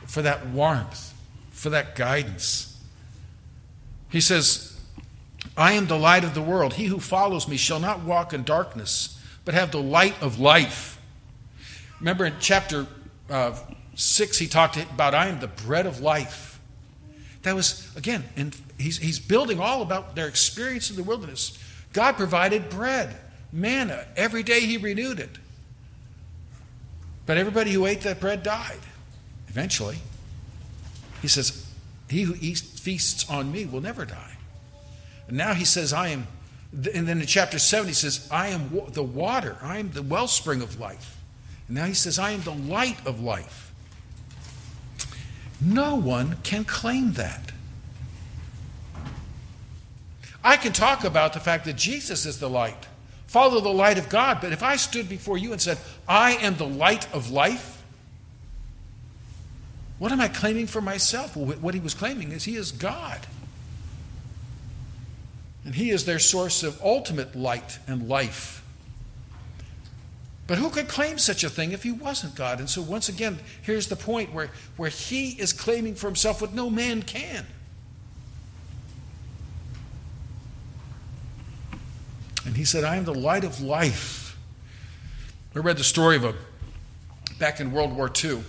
for 0.06 0.22
that 0.22 0.46
warmth, 0.46 1.12
for 1.50 1.68
that 1.68 1.94
guidance. 1.94 2.82
He 4.08 4.22
says, 4.22 4.80
I 5.58 5.72
am 5.72 5.86
the 5.86 5.98
light 5.98 6.24
of 6.24 6.32
the 6.32 6.40
world. 6.40 6.72
He 6.72 6.86
who 6.86 7.00
follows 7.00 7.46
me 7.46 7.58
shall 7.58 7.80
not 7.80 8.00
walk 8.00 8.32
in 8.32 8.44
darkness, 8.44 9.22
but 9.44 9.52
have 9.52 9.72
the 9.72 9.82
light 9.82 10.20
of 10.22 10.40
life. 10.40 10.98
Remember 11.98 12.24
in 12.24 12.32
chapter 12.40 12.86
uh, 13.28 13.54
6, 13.94 14.38
he 14.38 14.46
talked 14.46 14.78
about, 14.78 15.14
I 15.14 15.26
am 15.26 15.40
the 15.40 15.48
bread 15.48 15.84
of 15.84 16.00
life. 16.00 16.49
That 17.42 17.54
was, 17.54 17.90
again, 17.96 18.24
and 18.36 18.56
he's, 18.78 18.98
he's 18.98 19.18
building 19.18 19.60
all 19.60 19.82
about 19.82 20.14
their 20.14 20.28
experience 20.28 20.90
in 20.90 20.96
the 20.96 21.02
wilderness. 21.02 21.58
God 21.92 22.16
provided 22.16 22.68
bread, 22.68 23.16
manna. 23.52 24.06
Every 24.16 24.42
day 24.42 24.60
he 24.60 24.76
renewed 24.76 25.20
it. 25.20 25.38
But 27.26 27.38
everybody 27.38 27.72
who 27.72 27.86
ate 27.86 28.02
that 28.02 28.20
bread 28.20 28.42
died 28.42 28.80
eventually. 29.48 29.98
He 31.22 31.28
says, 31.28 31.66
he 32.08 32.22
who 32.22 32.34
eats, 32.40 32.60
feasts 32.60 33.28
on 33.30 33.52
me 33.52 33.66
will 33.66 33.80
never 33.80 34.04
die. 34.04 34.36
And 35.28 35.36
now 35.36 35.54
he 35.54 35.64
says, 35.64 35.92
I 35.92 36.08
am, 36.08 36.26
and 36.72 37.06
then 37.06 37.20
in 37.20 37.26
chapter 37.26 37.58
7, 37.58 37.86
he 37.86 37.94
says, 37.94 38.28
I 38.30 38.48
am 38.48 38.70
the 38.92 39.02
water, 39.02 39.56
I 39.62 39.78
am 39.78 39.90
the 39.92 40.02
wellspring 40.02 40.62
of 40.62 40.80
life. 40.80 41.18
And 41.68 41.76
now 41.76 41.86
he 41.86 41.94
says, 41.94 42.18
I 42.18 42.32
am 42.32 42.42
the 42.42 42.54
light 42.54 43.04
of 43.06 43.20
life. 43.20 43.69
No 45.60 45.94
one 45.94 46.36
can 46.42 46.64
claim 46.64 47.12
that. 47.14 47.52
I 50.42 50.56
can 50.56 50.72
talk 50.72 51.04
about 51.04 51.34
the 51.34 51.40
fact 51.40 51.66
that 51.66 51.76
Jesus 51.76 52.24
is 52.24 52.38
the 52.38 52.48
light. 52.48 52.86
Follow 53.26 53.60
the 53.60 53.68
light 53.68 53.98
of 53.98 54.08
God. 54.08 54.38
But 54.40 54.52
if 54.52 54.62
I 54.62 54.76
stood 54.76 55.08
before 55.08 55.36
you 55.36 55.52
and 55.52 55.60
said, 55.60 55.78
I 56.08 56.32
am 56.32 56.56
the 56.56 56.66
light 56.66 57.12
of 57.12 57.30
life, 57.30 57.82
what 59.98 60.12
am 60.12 60.20
I 60.20 60.28
claiming 60.28 60.66
for 60.66 60.80
myself? 60.80 61.36
Well, 61.36 61.56
what 61.58 61.74
he 61.74 61.80
was 61.80 61.92
claiming 61.92 62.32
is 62.32 62.44
he 62.44 62.56
is 62.56 62.72
God. 62.72 63.26
And 65.64 65.74
he 65.74 65.90
is 65.90 66.06
their 66.06 66.18
source 66.18 66.62
of 66.62 66.80
ultimate 66.82 67.36
light 67.36 67.78
and 67.86 68.08
life. 68.08 68.59
But 70.50 70.58
who 70.58 70.68
could 70.68 70.88
claim 70.88 71.16
such 71.16 71.44
a 71.44 71.48
thing 71.48 71.70
if 71.70 71.84
he 71.84 71.92
wasn't 71.92 72.34
God? 72.34 72.58
And 72.58 72.68
so, 72.68 72.82
once 72.82 73.08
again, 73.08 73.38
here's 73.62 73.86
the 73.86 73.94
point 73.94 74.34
where, 74.34 74.50
where 74.76 74.90
he 74.90 75.30
is 75.40 75.52
claiming 75.52 75.94
for 75.94 76.08
himself 76.08 76.40
what 76.40 76.52
no 76.52 76.68
man 76.68 77.02
can. 77.02 77.46
And 82.44 82.56
he 82.56 82.64
said, 82.64 82.82
I 82.82 82.96
am 82.96 83.04
the 83.04 83.14
light 83.14 83.44
of 83.44 83.60
life. 83.60 84.36
I 85.54 85.60
read 85.60 85.76
the 85.76 85.84
story 85.84 86.16
of 86.16 86.24
a, 86.24 86.34
back 87.38 87.60
in 87.60 87.70
World 87.70 87.94
War 87.94 88.10
II, 88.12 88.42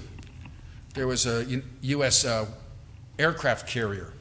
there 0.95 1.05
was 1.05 1.27
a 1.27 1.61
U.S. 1.81 2.25
Uh, 2.25 2.47
aircraft 3.19 3.67
carrier, 3.67 4.11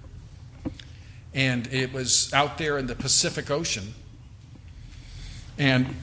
and 1.33 1.67
it 1.69 1.95
was 1.95 2.31
out 2.35 2.59
there 2.59 2.77
in 2.77 2.87
the 2.87 2.95
Pacific 2.95 3.51
Ocean. 3.51 3.95
And 5.57 5.97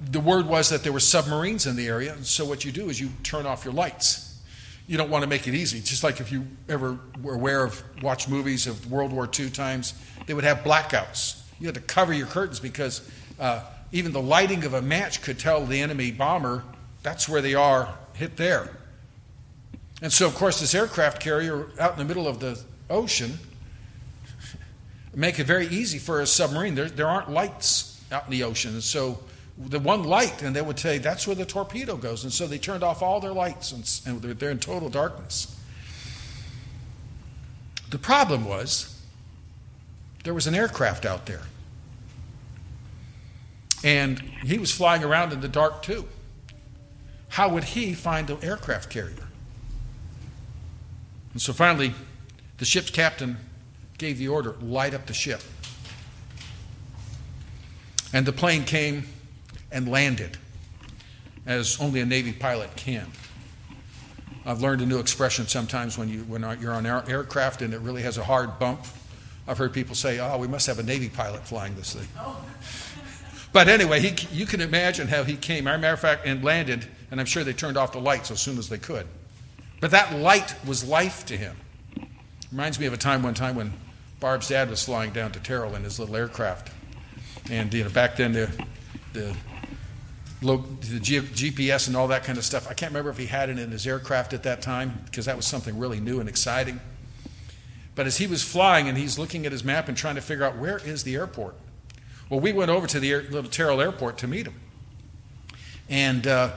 the 0.00 0.20
word 0.20 0.46
was 0.46 0.68
that 0.70 0.82
there 0.82 0.92
were 0.92 1.00
submarines 1.00 1.66
in 1.66 1.76
the 1.76 1.88
area, 1.88 2.12
and 2.12 2.24
so 2.24 2.44
what 2.44 2.64
you 2.64 2.72
do 2.72 2.88
is 2.88 3.00
you 3.00 3.10
turn 3.22 3.46
off 3.46 3.64
your 3.64 3.74
lights. 3.74 4.40
You 4.86 4.96
don't 4.96 5.10
want 5.10 5.22
to 5.22 5.28
make 5.28 5.46
it 5.46 5.54
easy. 5.54 5.80
Just 5.80 6.02
like 6.02 6.20
if 6.20 6.32
you 6.32 6.46
ever 6.68 6.98
were 7.22 7.34
aware 7.34 7.64
of 7.64 7.82
watch 8.02 8.28
movies 8.28 8.66
of 8.66 8.90
World 8.90 9.12
War 9.12 9.28
II 9.38 9.50
times, 9.50 9.94
they 10.26 10.34
would 10.34 10.44
have 10.44 10.58
blackouts. 10.58 11.42
You 11.60 11.66
had 11.66 11.74
to 11.74 11.80
cover 11.80 12.12
your 12.12 12.26
curtains 12.26 12.60
because 12.60 13.08
uh, 13.38 13.64
even 13.92 14.12
the 14.12 14.22
lighting 14.22 14.64
of 14.64 14.74
a 14.74 14.80
match 14.80 15.20
could 15.20 15.38
tell 15.38 15.66
the 15.66 15.80
enemy 15.80 16.10
bomber 16.10 16.64
that's 17.02 17.28
where 17.28 17.42
they 17.42 17.54
are, 17.54 17.94
hit 18.14 18.36
there. 18.36 18.76
And 20.00 20.12
so, 20.12 20.26
of 20.26 20.34
course, 20.34 20.60
this 20.60 20.74
aircraft 20.74 21.20
carrier 21.20 21.68
out 21.78 21.92
in 21.92 21.98
the 21.98 22.04
middle 22.04 22.28
of 22.28 22.40
the 22.40 22.60
ocean 22.88 23.38
make 25.14 25.38
it 25.38 25.44
very 25.44 25.66
easy 25.66 25.98
for 25.98 26.20
a 26.20 26.26
submarine. 26.26 26.74
There, 26.74 26.88
there 26.88 27.08
aren't 27.08 27.30
lights 27.30 28.00
out 28.12 28.26
in 28.26 28.30
the 28.30 28.44
ocean. 28.44 28.74
And 28.74 28.82
so 28.82 29.18
the 29.58 29.80
one 29.80 30.04
light, 30.04 30.42
and 30.42 30.54
they 30.54 30.62
would 30.62 30.78
say, 30.78 30.98
That's 30.98 31.26
where 31.26 31.36
the 31.36 31.44
torpedo 31.44 31.96
goes. 31.96 32.22
And 32.22 32.32
so 32.32 32.46
they 32.46 32.58
turned 32.58 32.82
off 32.82 33.02
all 33.02 33.20
their 33.20 33.32
lights, 33.32 33.72
and, 33.72 34.22
and 34.22 34.38
they're 34.38 34.50
in 34.50 34.60
total 34.60 34.88
darkness. 34.88 35.56
The 37.90 37.98
problem 37.98 38.44
was 38.44 38.94
there 40.24 40.34
was 40.34 40.46
an 40.46 40.54
aircraft 40.54 41.06
out 41.06 41.26
there. 41.26 41.42
And 43.82 44.18
he 44.42 44.58
was 44.58 44.72
flying 44.72 45.04
around 45.04 45.32
in 45.32 45.40
the 45.40 45.48
dark 45.48 45.82
too. 45.82 46.06
How 47.30 47.48
would 47.48 47.64
he 47.64 47.94
find 47.94 48.26
the 48.26 48.36
aircraft 48.44 48.90
carrier? 48.90 49.28
And 51.32 51.40
so 51.40 51.52
finally, 51.52 51.94
the 52.58 52.64
ship's 52.64 52.90
captain 52.90 53.36
gave 53.98 54.18
the 54.18 54.28
order 54.28 54.54
light 54.60 54.94
up 54.94 55.06
the 55.06 55.14
ship. 55.14 55.40
And 58.12 58.26
the 58.26 58.32
plane 58.32 58.64
came 58.64 59.04
and 59.70 59.88
landed, 59.88 60.38
as 61.46 61.80
only 61.80 62.00
a 62.00 62.06
Navy 62.06 62.32
pilot 62.32 62.74
can. 62.76 63.06
I've 64.46 64.62
learned 64.62 64.80
a 64.80 64.86
new 64.86 64.98
expression 64.98 65.46
sometimes 65.46 65.98
when, 65.98 66.08
you, 66.08 66.20
when 66.20 66.42
you're 66.60 66.72
on 66.72 66.86
an 66.86 67.10
aircraft 67.10 67.60
and 67.60 67.74
it 67.74 67.80
really 67.80 68.02
has 68.02 68.16
a 68.16 68.24
hard 68.24 68.58
bump. 68.58 68.80
I've 69.46 69.58
heard 69.58 69.72
people 69.72 69.94
say, 69.94 70.18
oh, 70.18 70.38
we 70.38 70.48
must 70.48 70.66
have 70.66 70.78
a 70.78 70.82
Navy 70.82 71.08
pilot 71.08 71.46
flying 71.46 71.74
this 71.74 71.94
thing. 71.94 72.08
But 73.50 73.66
anyway, 73.66 74.00
he, 74.00 74.14
you 74.30 74.44
can 74.44 74.60
imagine 74.60 75.08
how 75.08 75.24
he 75.24 75.34
came. 75.34 75.66
As 75.66 75.76
a 75.76 75.78
matter 75.78 75.94
of 75.94 76.00
fact, 76.00 76.26
and 76.26 76.44
landed, 76.44 76.86
and 77.10 77.18
I'm 77.18 77.24
sure 77.24 77.44
they 77.44 77.54
turned 77.54 77.78
off 77.78 77.92
the 77.92 77.98
lights 77.98 78.30
as 78.30 78.42
soon 78.42 78.58
as 78.58 78.68
they 78.68 78.76
could. 78.76 79.06
But 79.80 79.90
that 79.92 80.14
light 80.14 80.54
was 80.66 80.84
life 80.84 81.24
to 81.26 81.36
him. 81.36 81.56
Reminds 82.52 82.78
me 82.78 82.84
of 82.84 82.92
a 82.92 82.98
time 82.98 83.22
one 83.22 83.32
time 83.32 83.54
when 83.54 83.72
Barb's 84.20 84.48
dad 84.48 84.68
was 84.68 84.84
flying 84.84 85.12
down 85.12 85.32
to 85.32 85.40
Terrell 85.40 85.74
in 85.74 85.82
his 85.82 85.98
little 85.98 86.14
aircraft. 86.14 86.70
And 87.50 87.72
you 87.72 87.84
know, 87.84 87.90
back 87.90 88.16
then 88.16 88.32
the 88.32 88.50
the, 89.12 89.34
the 90.40 91.00
GPS 91.00 91.88
and 91.88 91.96
all 91.96 92.08
that 92.08 92.24
kind 92.24 92.38
of 92.38 92.44
stuff. 92.44 92.68
I 92.70 92.74
can't 92.74 92.92
remember 92.92 93.10
if 93.10 93.18
he 93.18 93.26
had 93.26 93.50
it 93.50 93.58
in 93.58 93.70
his 93.70 93.86
aircraft 93.86 94.32
at 94.32 94.44
that 94.44 94.62
time 94.62 95.00
because 95.04 95.26
that 95.26 95.36
was 95.36 95.46
something 95.46 95.78
really 95.78 96.00
new 96.00 96.20
and 96.20 96.28
exciting. 96.28 96.80
But 97.94 98.06
as 98.06 98.18
he 98.18 98.28
was 98.28 98.44
flying 98.44 98.88
and 98.88 98.96
he's 98.96 99.18
looking 99.18 99.44
at 99.46 99.50
his 99.50 99.64
map 99.64 99.88
and 99.88 99.96
trying 99.96 100.14
to 100.14 100.20
figure 100.20 100.44
out 100.44 100.56
where 100.56 100.78
is 100.78 101.02
the 101.02 101.16
airport, 101.16 101.56
well, 102.30 102.38
we 102.38 102.52
went 102.52 102.70
over 102.70 102.86
to 102.86 103.00
the 103.00 103.14
little 103.14 103.50
Terrell 103.50 103.80
Airport 103.80 104.18
to 104.18 104.28
meet 104.28 104.46
him, 104.46 104.54
and 105.88 106.26
uh, 106.26 106.50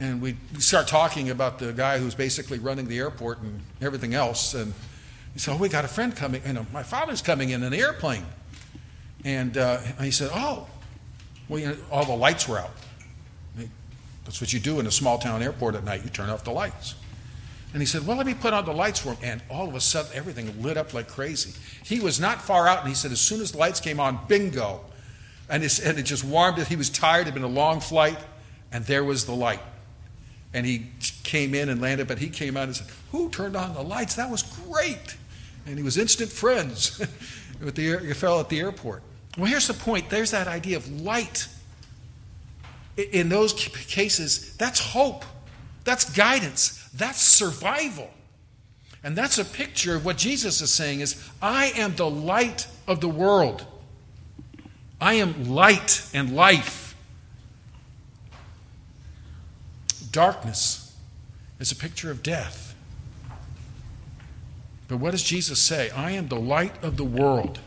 and 0.00 0.20
we 0.20 0.36
start 0.58 0.88
talking 0.88 1.30
about 1.30 1.60
the 1.60 1.72
guy 1.72 1.98
who's 1.98 2.14
basically 2.14 2.58
running 2.58 2.88
the 2.88 2.98
airport 2.98 3.40
and 3.40 3.60
everything 3.80 4.14
else. 4.14 4.52
And 4.52 4.74
he 5.32 5.38
said, 5.38 5.54
"Oh, 5.54 5.58
we 5.58 5.68
got 5.68 5.84
a 5.84 5.88
friend 5.88 6.14
coming. 6.14 6.42
You 6.44 6.54
know, 6.54 6.66
my 6.72 6.82
father's 6.82 7.22
coming 7.22 7.50
in 7.50 7.62
an 7.62 7.72
airplane." 7.72 8.26
And, 9.24 9.56
uh, 9.56 9.78
he 10.00 10.10
said, 10.10 10.30
"Oh, 10.34 10.66
well, 11.48 11.60
you 11.60 11.66
know, 11.68 11.76
all 11.90 12.04
the 12.04 12.16
lights 12.16 12.48
were 12.48 12.58
out. 12.58 12.70
That's 14.30 14.40
what 14.40 14.52
you 14.52 14.60
do 14.60 14.78
in 14.78 14.86
a 14.86 14.92
small 14.92 15.18
town 15.18 15.42
airport 15.42 15.74
at 15.74 15.82
night. 15.82 16.04
You 16.04 16.10
turn 16.10 16.30
off 16.30 16.44
the 16.44 16.52
lights." 16.52 16.94
And 17.72 17.82
he 17.82 17.86
said, 17.86 18.06
Well, 18.06 18.16
let 18.16 18.26
me 18.26 18.34
put 18.34 18.52
on 18.52 18.64
the 18.64 18.72
lights 18.72 19.00
for 19.00 19.14
him. 19.14 19.18
And 19.22 19.42
all 19.50 19.68
of 19.68 19.74
a 19.74 19.80
sudden, 19.80 20.12
everything 20.14 20.62
lit 20.62 20.76
up 20.76 20.94
like 20.94 21.08
crazy. 21.08 21.52
He 21.84 21.98
was 21.98 22.20
not 22.20 22.40
far 22.40 22.68
out, 22.68 22.80
and 22.80 22.88
he 22.88 22.94
said, 22.94 23.10
As 23.10 23.20
soon 23.20 23.40
as 23.40 23.52
the 23.52 23.58
lights 23.58 23.80
came 23.80 23.98
on, 23.98 24.20
bingo. 24.28 24.84
And, 25.48 25.62
and 25.62 25.98
it 25.98 26.04
just 26.04 26.24
warmed 26.24 26.58
it. 26.58 26.68
He 26.68 26.76
was 26.76 26.90
tired, 26.90 27.22
it 27.22 27.24
had 27.26 27.34
been 27.34 27.42
a 27.42 27.48
long 27.48 27.80
flight, 27.80 28.18
and 28.70 28.84
there 28.86 29.04
was 29.04 29.24
the 29.24 29.34
light. 29.34 29.60
And 30.52 30.64
he 30.64 30.86
came 31.24 31.54
in 31.54 31.68
and 31.68 31.80
landed, 31.80 32.06
but 32.08 32.18
he 32.18 32.28
came 32.28 32.56
out 32.56 32.64
and 32.64 32.76
said, 32.76 32.86
Who 33.12 33.30
turned 33.30 33.56
on 33.56 33.74
the 33.74 33.82
lights? 33.82 34.14
That 34.14 34.30
was 34.30 34.42
great. 34.42 35.16
And 35.66 35.76
he 35.76 35.84
was 35.84 35.96
instant 35.96 36.30
friends 36.32 36.98
with 37.60 37.76
the 37.76 38.14
fellow 38.14 38.40
at 38.40 38.48
the 38.48 38.60
airport. 38.60 39.02
Well, 39.36 39.46
here's 39.46 39.68
the 39.68 39.74
point 39.74 40.10
there's 40.10 40.32
that 40.32 40.48
idea 40.48 40.76
of 40.76 41.02
light. 41.02 41.46
In 42.96 43.28
those 43.28 43.52
cases, 43.52 44.56
that's 44.56 44.80
hope, 44.80 45.24
that's 45.84 46.10
guidance, 46.16 46.88
that's 46.94 47.20
survival. 47.20 48.10
And 49.02 49.16
that's 49.16 49.38
a 49.38 49.44
picture 49.44 49.96
of 49.96 50.04
what 50.04 50.18
Jesus 50.18 50.60
is 50.60 50.70
saying 50.70 51.00
is 51.00 51.28
I 51.40 51.72
am 51.76 51.96
the 51.96 52.10
light 52.10 52.66
of 52.86 53.00
the 53.00 53.08
world. 53.08 53.66
I 55.00 55.14
am 55.14 55.48
light 55.48 56.06
and 56.12 56.36
life. 56.36 56.94
Darkness 60.12 60.94
is 61.58 61.72
a 61.72 61.76
picture 61.76 62.10
of 62.10 62.22
death. 62.22 62.74
But 64.88 64.98
what 64.98 65.12
does 65.12 65.22
Jesus 65.22 65.60
say? 65.60 65.88
I 65.90 66.10
am 66.10 66.28
the 66.28 66.40
light 66.40 66.82
of 66.82 66.96
the 66.96 67.04
world. 67.04 67.60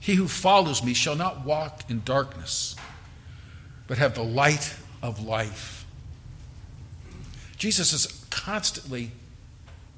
He 0.00 0.14
who 0.14 0.28
follows 0.28 0.82
me 0.82 0.94
shall 0.94 1.14
not 1.16 1.44
walk 1.44 1.84
in 1.88 2.02
darkness, 2.04 2.73
but 3.86 3.98
have 3.98 4.14
the 4.14 4.24
light 4.24 4.74
of 5.02 5.24
life. 5.24 5.84
Jesus 7.56 7.92
is 7.92 8.24
constantly 8.30 9.10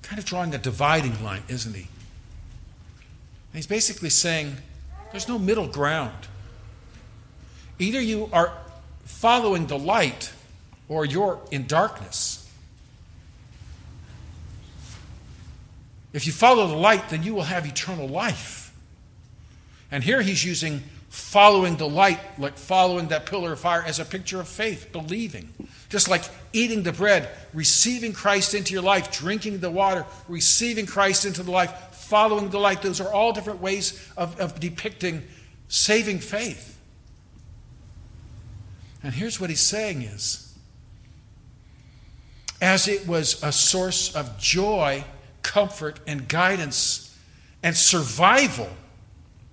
kind 0.02 0.18
of 0.18 0.24
drawing 0.24 0.54
a 0.54 0.58
dividing 0.58 1.22
line, 1.24 1.42
isn't 1.48 1.74
he? 1.74 1.88
And 3.52 3.54
he's 3.54 3.66
basically 3.66 4.10
saying 4.10 4.56
there's 5.10 5.28
no 5.28 5.38
middle 5.38 5.66
ground. 5.66 6.28
Either 7.78 8.00
you 8.00 8.28
are 8.32 8.56
following 9.04 9.66
the 9.66 9.78
light 9.78 10.32
or 10.88 11.04
you're 11.04 11.40
in 11.50 11.66
darkness. 11.66 12.48
If 16.12 16.26
you 16.26 16.32
follow 16.32 16.66
the 16.66 16.76
light, 16.76 17.10
then 17.10 17.22
you 17.22 17.34
will 17.34 17.42
have 17.42 17.66
eternal 17.66 18.08
life. 18.08 18.74
And 19.90 20.02
here 20.02 20.22
he's 20.22 20.44
using 20.44 20.82
following 21.16 21.76
the 21.76 21.88
light, 21.88 22.20
like 22.38 22.58
following 22.58 23.08
that 23.08 23.24
pillar 23.24 23.54
of 23.54 23.60
fire, 23.60 23.82
as 23.82 23.98
a 23.98 24.04
picture 24.04 24.38
of 24.38 24.46
faith, 24.46 24.92
believing. 24.92 25.48
Just 25.88 26.10
like 26.10 26.22
eating 26.52 26.82
the 26.82 26.92
bread, 26.92 27.30
receiving 27.54 28.12
Christ 28.12 28.52
into 28.52 28.74
your 28.74 28.82
life, 28.82 29.10
drinking 29.10 29.60
the 29.60 29.70
water, 29.70 30.04
receiving 30.28 30.84
Christ 30.84 31.24
into 31.24 31.42
the 31.42 31.50
life, 31.50 31.72
following 31.92 32.50
the 32.50 32.58
light. 32.58 32.82
Those 32.82 33.00
are 33.00 33.10
all 33.10 33.32
different 33.32 33.62
ways 33.62 34.06
of, 34.14 34.38
of 34.38 34.60
depicting 34.60 35.22
saving 35.68 36.18
faith. 36.18 36.78
And 39.02 39.14
here's 39.14 39.40
what 39.40 39.48
he's 39.48 39.62
saying 39.62 40.02
is 40.02 40.54
as 42.60 42.88
it 42.88 43.06
was 43.08 43.42
a 43.42 43.52
source 43.52 44.14
of 44.14 44.38
joy, 44.38 45.04
comfort, 45.42 45.98
and 46.06 46.28
guidance 46.28 47.18
and 47.62 47.74
survival 47.74 48.68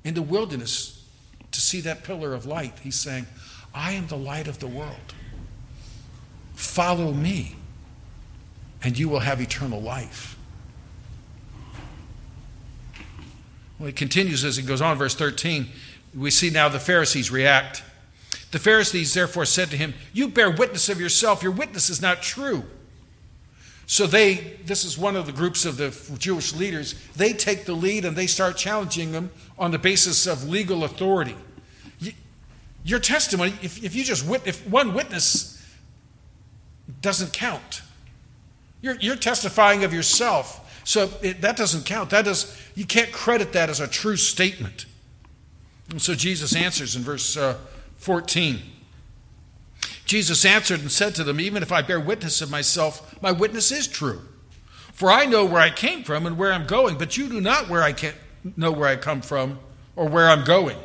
in 0.04 0.14
the 0.14 0.22
wilderness 0.22 0.93
to 1.54 1.62
see 1.62 1.82
that 1.82 2.04
pillar 2.04 2.34
of 2.34 2.46
light. 2.46 2.74
He's 2.84 3.00
saying, 3.00 3.28
I 3.74 3.94
am 3.94 4.08
the 4.08 4.18
light 4.18 4.48
of 4.48 4.60
the 4.60 4.68
world. 4.68 5.14
Follow 6.54 7.12
me, 7.12 7.56
and 8.84 8.98
you 8.98 9.10
will 9.10 9.20
have 9.20 9.42
eternal 9.42 9.82
life. 9.82 10.38
Well, 13.80 13.88
he 13.88 13.94
continues 13.94 14.44
as 14.44 14.58
he 14.58 14.64
goes 14.64 14.82
on, 14.82 14.98
verse 14.98 15.16
13. 15.16 15.68
We 16.16 16.30
see 16.30 16.50
now 16.50 16.70
the 16.70 16.80
Pharisees 16.80 17.32
react. 17.32 17.84
The 18.52 18.60
Pharisees 18.60 19.14
therefore 19.14 19.46
said 19.46 19.72
to 19.72 19.78
him, 19.78 19.96
You 20.14 20.28
bear 20.28 20.52
witness 20.52 20.90
of 20.90 21.02
yourself, 21.02 21.42
your 21.42 21.52
witness 21.52 21.90
is 21.90 22.02
not 22.02 22.22
true. 22.22 22.64
So 23.94 24.08
they, 24.08 24.56
this 24.66 24.86
is 24.86 24.98
one 24.98 25.16
of 25.16 25.28
the 25.28 25.32
groups 25.32 25.66
of 25.66 25.78
the 25.78 25.96
Jewish 26.18 26.56
leaders, 26.56 26.96
they 27.16 27.32
take 27.32 27.66
the 27.66 27.76
lead 27.76 28.06
and 28.06 28.16
they 28.16 28.26
start 28.26 28.58
challenging 28.58 29.12
them 29.12 29.30
on 29.60 29.70
the 29.70 29.78
basis 29.78 30.26
of 30.26 30.50
legal 30.50 30.84
authority. 30.84 31.36
Your 32.84 32.98
testimony, 32.98 33.54
if, 33.62 33.84
if 33.84 33.94
you 33.94 34.04
just 34.04 34.26
wit, 34.26 34.42
if 34.46 34.68
one 34.68 34.96
witness 34.96 35.64
doesn't 37.02 37.34
count, 37.34 37.84
you're, 38.82 38.96
you're 38.96 39.16
testifying 39.16 39.84
of 39.84 39.94
yourself. 39.94 40.82
So 40.84 41.12
it, 41.22 41.42
that 41.42 41.56
doesn't 41.56 41.86
count. 41.86 42.10
That 42.10 42.26
does, 42.26 42.60
you 42.74 42.86
can't 42.86 43.12
credit 43.12 43.54
that 43.54 43.70
as 43.70 43.80
a 43.80 43.88
true 43.88 44.18
statement. 44.18 44.88
And 45.92 46.02
so 46.02 46.16
Jesus 46.16 46.56
answers 46.56 46.96
in 46.96 47.04
verse 47.04 47.38
uh, 47.38 47.60
14. 47.98 48.60
Jesus 50.06 50.46
answered 50.46 50.82
and 50.82 50.92
said 50.92 51.16
to 51.16 51.24
them, 51.24 51.40
Even 51.40 51.64
if 51.64 51.72
I 51.72 51.82
bear 51.82 52.00
witness 52.00 52.42
of 52.42 52.52
myself, 52.52 53.22
my 53.22 53.32
witness 53.32 53.72
is 53.72 53.88
true. 53.88 54.22
For 54.94 55.10
I 55.10 55.26
know 55.26 55.46
where 55.46 55.62
I 55.62 55.70
came 55.70 56.04
from 56.04 56.26
and 56.26 56.38
where 56.38 56.54
I'm 56.54 56.68
going, 56.68 56.98
but 56.98 57.18
you 57.18 57.28
do 57.28 57.42
not 57.42 57.70
where 57.70 57.82
I 57.82 57.96
know 58.56 58.72
where 58.72 58.88
I 58.88 58.96
come 58.96 59.22
from 59.22 59.60
or 59.96 60.08
where 60.08 60.30
I'm 60.30 60.44
going. 60.44 60.78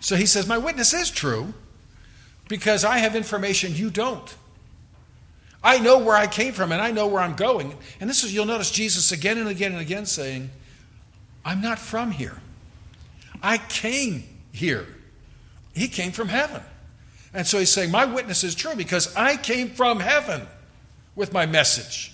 So 0.00 0.16
he 0.16 0.26
says, 0.26 0.46
My 0.46 0.58
witness 0.58 0.94
is 0.94 1.10
true 1.10 1.54
because 2.48 2.84
I 2.84 2.98
have 2.98 3.14
information 3.14 3.74
you 3.74 3.90
don't. 3.90 4.34
I 5.62 5.78
know 5.78 5.98
where 5.98 6.16
I 6.16 6.26
came 6.26 6.52
from 6.52 6.72
and 6.72 6.80
I 6.80 6.92
know 6.92 7.06
where 7.08 7.20
I'm 7.20 7.34
going. 7.34 7.74
And 8.00 8.08
this 8.08 8.24
is, 8.24 8.32
you'll 8.32 8.46
notice 8.46 8.70
Jesus 8.70 9.12
again 9.12 9.38
and 9.38 9.48
again 9.48 9.72
and 9.72 9.80
again 9.80 10.06
saying, 10.06 10.50
I'm 11.44 11.60
not 11.60 11.78
from 11.78 12.10
here. 12.10 12.40
I 13.42 13.58
came 13.58 14.24
here. 14.52 14.86
He 15.74 15.88
came 15.88 16.12
from 16.12 16.28
heaven. 16.28 16.62
And 17.34 17.46
so 17.46 17.58
he's 17.58 17.70
saying, 17.70 17.90
My 17.90 18.04
witness 18.04 18.44
is 18.44 18.54
true 18.54 18.74
because 18.74 19.14
I 19.16 19.36
came 19.36 19.70
from 19.70 20.00
heaven 20.00 20.46
with 21.14 21.32
my 21.32 21.46
message. 21.46 22.12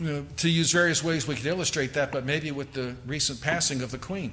you 0.00 0.06
know, 0.06 0.26
to 0.38 0.48
use 0.48 0.72
various 0.72 1.02
ways 1.02 1.26
we 1.26 1.34
could 1.34 1.46
illustrate 1.46 1.94
that, 1.94 2.12
but 2.12 2.24
maybe 2.24 2.50
with 2.50 2.72
the 2.72 2.94
recent 3.06 3.40
passing 3.40 3.80
of 3.82 3.90
the 3.90 3.98
Queen. 3.98 4.32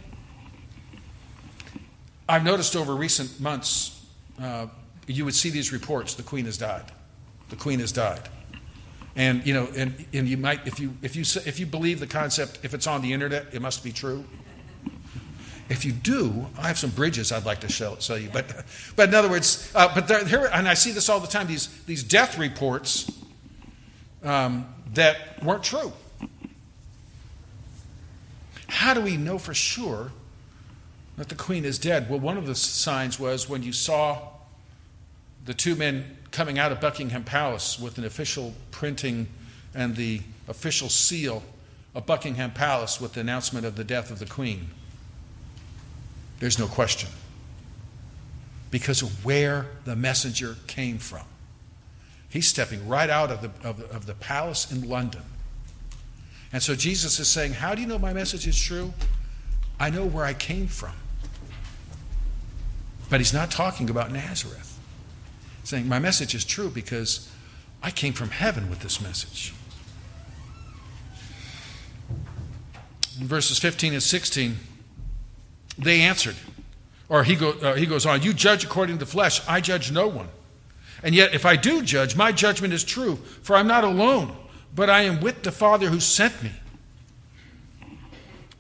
I've 2.27 2.43
noticed 2.43 2.75
over 2.75 2.95
recent 2.95 3.39
months, 3.39 4.05
uh, 4.41 4.67
you 5.07 5.25
would 5.25 5.35
see 5.35 5.49
these 5.49 5.71
reports: 5.71 6.15
the 6.15 6.23
Queen 6.23 6.45
has 6.45 6.57
died. 6.57 6.91
The 7.49 7.55
Queen 7.55 7.79
has 7.79 7.91
died. 7.91 8.27
And 9.15 9.45
you 9.45 9.53
know, 9.53 9.67
and, 9.75 10.05
and 10.13 10.27
you 10.27 10.37
might, 10.37 10.65
if 10.65 10.79
you 10.79 10.95
if 11.01 11.15
you 11.15 11.23
if 11.45 11.59
you 11.59 11.65
believe 11.65 11.99
the 11.99 12.07
concept, 12.07 12.59
if 12.63 12.73
it's 12.73 12.87
on 12.87 13.01
the 13.01 13.13
internet, 13.13 13.47
it 13.53 13.61
must 13.61 13.83
be 13.83 13.91
true. 13.91 14.25
If 15.71 15.85
you 15.85 15.93
do, 15.93 16.47
I 16.59 16.67
have 16.67 16.77
some 16.77 16.89
bridges 16.89 17.31
I'd 17.31 17.45
like 17.45 17.61
to 17.61 17.69
show, 17.69 17.95
you. 18.09 18.29
But, 18.29 18.65
but 18.97 19.07
in 19.07 19.15
other 19.15 19.29
words, 19.29 19.71
uh, 19.73 19.89
but 19.95 20.05
there, 20.05 20.25
here, 20.25 20.49
and 20.51 20.67
I 20.67 20.73
see 20.73 20.91
this 20.91 21.07
all 21.07 21.21
the 21.21 21.29
time. 21.29 21.47
These 21.47 21.67
these 21.85 22.03
death 22.03 22.37
reports 22.37 23.09
um, 24.21 24.67
that 24.95 25.41
weren't 25.41 25.63
true. 25.63 25.93
How 28.67 28.93
do 28.93 28.99
we 28.99 29.15
know 29.15 29.37
for 29.37 29.53
sure 29.53 30.11
that 31.15 31.29
the 31.29 31.35
queen 31.35 31.63
is 31.63 31.79
dead? 31.79 32.09
Well, 32.09 32.19
one 32.19 32.37
of 32.37 32.47
the 32.47 32.55
signs 32.55 33.17
was 33.17 33.47
when 33.47 33.63
you 33.63 33.71
saw 33.71 34.27
the 35.45 35.53
two 35.53 35.75
men 35.75 36.17
coming 36.31 36.59
out 36.59 36.73
of 36.73 36.81
Buckingham 36.81 37.23
Palace 37.23 37.79
with 37.79 37.97
an 37.97 38.03
official 38.03 38.53
printing 38.71 39.27
and 39.73 39.95
the 39.95 40.19
official 40.49 40.89
seal 40.89 41.43
of 41.95 42.05
Buckingham 42.05 42.51
Palace 42.51 42.99
with 42.99 43.13
the 43.13 43.21
announcement 43.21 43.65
of 43.65 43.77
the 43.77 43.85
death 43.85 44.11
of 44.11 44.19
the 44.19 44.25
Queen. 44.25 44.67
There's 46.41 46.57
no 46.57 46.65
question. 46.65 47.09
Because 48.71 49.03
of 49.03 49.23
where 49.23 49.67
the 49.85 49.95
messenger 49.95 50.55
came 50.65 50.97
from. 50.97 51.21
He's 52.29 52.47
stepping 52.47 52.87
right 52.87 53.09
out 53.09 53.29
of 53.29 53.41
the, 53.41 53.67
of 53.67 53.79
of 53.91 54.05
the 54.07 54.15
palace 54.15 54.71
in 54.71 54.89
London. 54.89 55.21
And 56.51 56.63
so 56.63 56.73
Jesus 56.73 57.19
is 57.19 57.27
saying, 57.27 57.53
How 57.53 57.75
do 57.75 57.81
you 57.81 57.87
know 57.87 57.99
my 57.99 58.11
message 58.11 58.47
is 58.47 58.59
true? 58.59 58.93
I 59.79 59.91
know 59.91 60.05
where 60.05 60.25
I 60.25 60.33
came 60.33 60.67
from. 60.67 60.93
But 63.09 63.19
he's 63.19 63.33
not 63.33 63.51
talking 63.51 63.89
about 63.89 64.11
Nazareth 64.11 64.79
He's 65.59 65.69
saying, 65.69 65.87
My 65.87 65.99
message 65.99 66.33
is 66.33 66.43
true 66.43 66.69
because 66.69 67.29
I 67.83 67.91
came 67.91 68.13
from 68.13 68.31
heaven 68.31 68.67
with 68.67 68.79
this 68.79 68.99
message. 68.99 69.53
In 73.19 73.27
verses 73.27 73.59
15 73.59 73.93
and 73.93 74.01
16, 74.01 74.57
they 75.83 76.01
answered, 76.01 76.35
or 77.09 77.23
he, 77.23 77.35
go, 77.35 77.51
uh, 77.51 77.75
he 77.75 77.85
goes 77.85 78.05
on, 78.05 78.21
You 78.21 78.33
judge 78.33 78.63
according 78.63 78.97
to 78.97 79.05
the 79.05 79.11
flesh, 79.11 79.41
I 79.47 79.61
judge 79.61 79.91
no 79.91 80.07
one. 80.07 80.29
And 81.03 81.15
yet, 81.15 81.33
if 81.33 81.45
I 81.45 81.55
do 81.55 81.81
judge, 81.81 82.15
my 82.15 82.31
judgment 82.31 82.73
is 82.73 82.83
true, 82.83 83.15
for 83.41 83.55
I'm 83.55 83.67
not 83.67 83.83
alone, 83.83 84.35
but 84.75 84.89
I 84.89 85.01
am 85.01 85.19
with 85.19 85.43
the 85.43 85.51
Father 85.51 85.89
who 85.89 85.99
sent 85.99 86.43
me. 86.43 86.51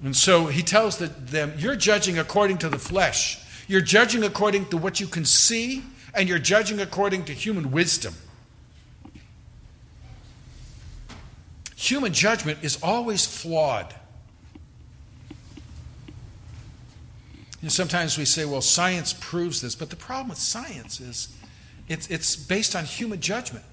And 0.03 0.15
so 0.15 0.47
he 0.47 0.63
tells 0.63 0.97
them, 0.97 1.53
You're 1.57 1.75
judging 1.75 2.17
according 2.17 2.57
to 2.59 2.69
the 2.69 2.79
flesh. 2.79 3.39
You're 3.67 3.81
judging 3.81 4.23
according 4.23 4.67
to 4.69 4.77
what 4.77 4.99
you 4.99 5.07
can 5.07 5.25
see 5.25 5.83
and 6.13 6.27
you're 6.27 6.39
judging 6.39 6.81
according 6.81 7.25
to 7.25 7.33
human 7.33 7.71
wisdom. 7.71 8.15
Human 11.75 12.13
judgment 12.13 12.59
is 12.61 12.77
always 12.83 13.25
flawed. 13.25 13.93
Sometimes 17.67 18.17
we 18.17 18.25
say, 18.25 18.43
well, 18.43 18.61
science 18.61 19.13
proves 19.13 19.61
this, 19.61 19.75
but 19.75 19.91
the 19.91 19.95
problem 19.95 20.29
with 20.29 20.39
science 20.39 20.99
is 20.99 21.35
it's, 21.87 22.07
it's 22.07 22.35
based 22.35 22.75
on 22.75 22.85
human 22.85 23.21
judgment. 23.21 23.65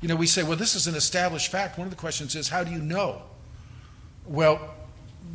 You 0.00 0.08
know, 0.08 0.16
we 0.16 0.26
say, 0.26 0.42
well, 0.42 0.56
this 0.56 0.74
is 0.74 0.86
an 0.86 0.94
established 0.94 1.50
fact. 1.50 1.78
One 1.78 1.86
of 1.86 1.90
the 1.90 1.96
questions 1.96 2.34
is, 2.34 2.48
how 2.48 2.64
do 2.64 2.70
you 2.70 2.78
know? 2.78 3.22
Well, 4.26 4.74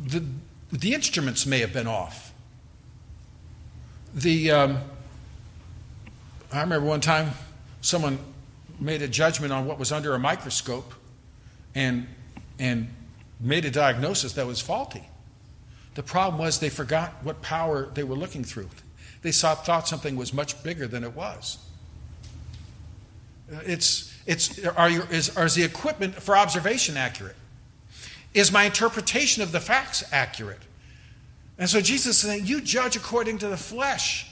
the, 0.04 0.24
the 0.70 0.94
instruments 0.94 1.46
may 1.46 1.60
have 1.60 1.72
been 1.72 1.86
off. 1.86 2.32
The, 4.14 4.50
um, 4.50 4.78
I 6.52 6.60
remember 6.60 6.86
one 6.86 7.00
time 7.00 7.32
someone 7.80 8.18
made 8.78 9.02
a 9.02 9.08
judgment 9.08 9.52
on 9.52 9.66
what 9.66 9.78
was 9.78 9.92
under 9.92 10.14
a 10.14 10.18
microscope 10.18 10.94
and, 11.74 12.06
and 12.58 12.88
made 13.40 13.64
a 13.64 13.70
diagnosis 13.70 14.32
that 14.34 14.46
was 14.46 14.60
faulty. 14.60 15.04
The 15.94 16.02
problem 16.02 16.40
was 16.40 16.58
they 16.58 16.70
forgot 16.70 17.12
what 17.22 17.40
power 17.42 17.88
they 17.94 18.04
were 18.04 18.16
looking 18.16 18.44
through. 18.44 18.68
They 19.22 19.32
saw, 19.32 19.54
thought 19.54 19.88
something 19.88 20.16
was 20.16 20.34
much 20.34 20.62
bigger 20.62 20.86
than 20.86 21.04
it 21.04 21.14
was. 21.14 21.58
Uh, 23.52 23.60
it's, 23.66 24.14
it's, 24.26 24.64
are 24.64 24.90
you, 24.90 25.02
is, 25.04 25.36
is 25.36 25.54
the 25.54 25.62
equipment 25.62 26.14
for 26.14 26.36
observation 26.36 26.96
accurate? 26.96 27.36
Is 28.34 28.50
my 28.50 28.64
interpretation 28.64 29.42
of 29.42 29.52
the 29.52 29.60
facts 29.60 30.04
accurate? 30.12 30.62
And 31.56 31.70
so 31.70 31.80
Jesus 31.80 32.16
is 32.16 32.18
saying, 32.18 32.46
You 32.46 32.60
judge 32.60 32.96
according 32.96 33.38
to 33.38 33.48
the 33.48 33.56
flesh. 33.56 34.30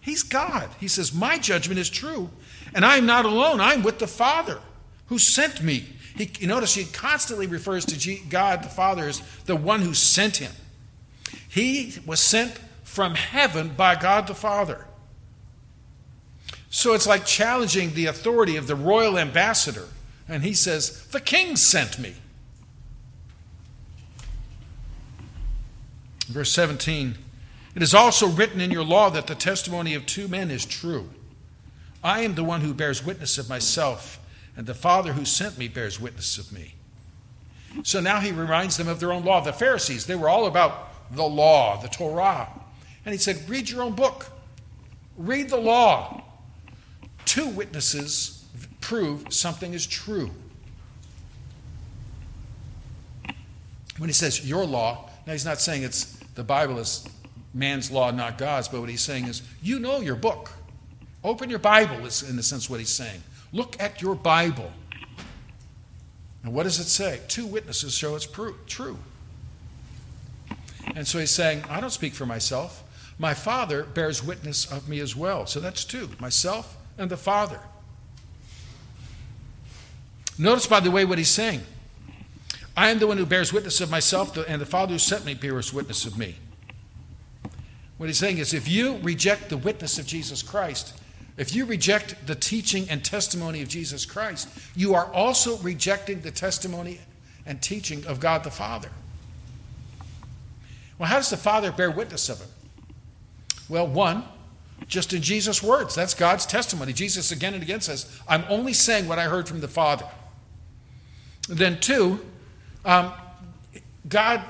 He's 0.00 0.22
God. 0.22 0.70
He 0.78 0.86
says, 0.86 1.12
My 1.12 1.38
judgment 1.38 1.80
is 1.80 1.90
true, 1.90 2.30
and 2.74 2.84
I 2.84 2.96
am 2.96 3.06
not 3.06 3.24
alone. 3.24 3.60
I'm 3.60 3.82
with 3.82 3.98
the 3.98 4.06
Father 4.06 4.60
who 5.06 5.18
sent 5.18 5.62
me. 5.62 5.88
He, 6.16 6.30
you 6.38 6.46
notice 6.46 6.74
he 6.74 6.84
constantly 6.84 7.48
refers 7.48 7.84
to 7.86 8.16
God 8.28 8.62
the 8.62 8.68
Father 8.68 9.08
as 9.08 9.20
the 9.46 9.56
one 9.56 9.80
who 9.80 9.94
sent 9.94 10.36
him. 10.36 10.52
He 11.54 11.94
was 12.04 12.18
sent 12.18 12.58
from 12.82 13.14
heaven 13.14 13.68
by 13.76 13.94
God 13.94 14.26
the 14.26 14.34
Father. 14.34 14.86
So 16.68 16.94
it's 16.94 17.06
like 17.06 17.24
challenging 17.24 17.94
the 17.94 18.06
authority 18.06 18.56
of 18.56 18.66
the 18.66 18.74
royal 18.74 19.16
ambassador. 19.16 19.86
And 20.28 20.42
he 20.42 20.52
says, 20.52 21.06
The 21.12 21.20
king 21.20 21.54
sent 21.54 22.00
me. 22.00 22.16
Verse 26.26 26.50
17 26.50 27.18
it 27.76 27.82
is 27.82 27.94
also 27.94 28.28
written 28.28 28.60
in 28.60 28.70
your 28.70 28.84
law 28.84 29.10
that 29.10 29.26
the 29.26 29.34
testimony 29.34 29.94
of 29.94 30.06
two 30.06 30.28
men 30.28 30.50
is 30.50 30.64
true. 30.64 31.10
I 32.04 32.20
am 32.20 32.36
the 32.36 32.44
one 32.44 32.60
who 32.60 32.72
bears 32.72 33.04
witness 33.04 33.36
of 33.36 33.48
myself, 33.48 34.20
and 34.56 34.66
the 34.66 34.74
Father 34.74 35.14
who 35.14 35.24
sent 35.24 35.58
me 35.58 35.66
bears 35.66 35.98
witness 35.98 36.38
of 36.38 36.52
me. 36.52 36.74
So 37.82 38.00
now 38.00 38.20
he 38.20 38.30
reminds 38.30 38.76
them 38.76 38.86
of 38.86 39.00
their 39.00 39.12
own 39.12 39.24
law. 39.24 39.40
The 39.40 39.52
Pharisees, 39.52 40.06
they 40.06 40.14
were 40.14 40.28
all 40.28 40.46
about 40.46 40.93
the 41.14 41.24
law, 41.24 41.80
the 41.80 41.88
Torah. 41.88 42.48
And 43.04 43.12
he 43.12 43.18
said, 43.18 43.48
Read 43.48 43.70
your 43.70 43.82
own 43.82 43.94
book, 43.94 44.26
read 45.16 45.48
the 45.48 45.56
law. 45.56 46.22
Two 47.24 47.48
witnesses 47.48 48.44
prove 48.80 49.32
something 49.32 49.72
is 49.72 49.86
true. 49.86 50.30
When 53.98 54.08
he 54.08 54.12
says 54.12 54.46
your 54.48 54.64
law, 54.64 55.08
now 55.26 55.32
he's 55.32 55.44
not 55.44 55.60
saying 55.60 55.84
it's 55.84 56.16
the 56.34 56.44
Bible 56.44 56.78
is 56.78 57.08
man's 57.54 57.90
law, 57.90 58.10
not 58.10 58.36
God's. 58.36 58.68
But 58.68 58.80
what 58.80 58.90
he's 58.90 59.02
saying 59.02 59.26
is, 59.26 59.42
you 59.62 59.78
know 59.78 60.00
your 60.00 60.16
book. 60.16 60.50
Open 61.22 61.48
your 61.48 61.58
Bible, 61.58 62.04
is 62.04 62.28
in 62.28 62.38
a 62.38 62.42
sense 62.42 62.68
what 62.68 62.80
he's 62.80 62.90
saying. 62.90 63.22
Look 63.52 63.80
at 63.80 64.02
your 64.02 64.14
Bible. 64.14 64.70
And 66.42 66.52
what 66.52 66.64
does 66.64 66.78
it 66.78 66.84
say? 66.84 67.20
Two 67.28 67.46
witnesses 67.46 67.94
show 67.94 68.14
it's 68.16 68.28
true. 68.66 68.98
And 70.94 71.06
so 71.06 71.18
he's 71.18 71.30
saying, 71.30 71.64
I 71.68 71.80
don't 71.80 71.90
speak 71.90 72.14
for 72.14 72.26
myself. 72.26 72.82
My 73.18 73.34
Father 73.34 73.84
bears 73.84 74.22
witness 74.22 74.70
of 74.70 74.88
me 74.88 75.00
as 75.00 75.14
well. 75.14 75.46
So 75.46 75.60
that's 75.60 75.84
two 75.84 76.10
myself 76.20 76.76
and 76.98 77.10
the 77.10 77.16
Father. 77.16 77.60
Notice, 80.36 80.66
by 80.66 80.80
the 80.80 80.90
way, 80.90 81.04
what 81.04 81.18
he's 81.18 81.30
saying. 81.30 81.62
I 82.76 82.90
am 82.90 82.98
the 82.98 83.06
one 83.06 83.18
who 83.18 83.26
bears 83.26 83.52
witness 83.52 83.80
of 83.80 83.90
myself, 83.90 84.36
and 84.36 84.60
the 84.60 84.66
Father 84.66 84.92
who 84.94 84.98
sent 84.98 85.24
me 85.24 85.34
bears 85.34 85.72
witness 85.72 86.06
of 86.06 86.18
me. 86.18 86.36
What 87.98 88.06
he's 88.08 88.18
saying 88.18 88.38
is 88.38 88.52
if 88.52 88.68
you 88.68 88.98
reject 88.98 89.48
the 89.48 89.56
witness 89.56 89.98
of 89.98 90.06
Jesus 90.06 90.42
Christ, 90.42 91.00
if 91.36 91.54
you 91.54 91.64
reject 91.64 92.26
the 92.26 92.34
teaching 92.34 92.88
and 92.90 93.04
testimony 93.04 93.62
of 93.62 93.68
Jesus 93.68 94.04
Christ, 94.04 94.48
you 94.74 94.94
are 94.94 95.06
also 95.12 95.56
rejecting 95.58 96.20
the 96.20 96.32
testimony 96.32 97.00
and 97.46 97.62
teaching 97.62 98.04
of 98.06 98.18
God 98.18 98.42
the 98.42 98.50
Father. 98.50 98.90
Well, 100.98 101.08
how 101.08 101.16
does 101.16 101.30
the 101.30 101.36
Father 101.36 101.72
bear 101.72 101.90
witness 101.90 102.28
of 102.28 102.40
him? 102.40 102.48
Well, 103.68 103.86
one, 103.86 104.24
just 104.86 105.12
in 105.12 105.22
Jesus' 105.22 105.62
words. 105.62 105.94
That's 105.94 106.14
God's 106.14 106.46
testimony. 106.46 106.92
Jesus 106.92 107.32
again 107.32 107.54
and 107.54 107.62
again 107.62 107.80
says, 107.80 108.20
I'm 108.28 108.44
only 108.48 108.72
saying 108.72 109.08
what 109.08 109.18
I 109.18 109.24
heard 109.24 109.48
from 109.48 109.60
the 109.60 109.68
Father. 109.68 110.06
Then, 111.48 111.80
two, 111.80 112.24
um, 112.84 113.12
God 114.08 114.42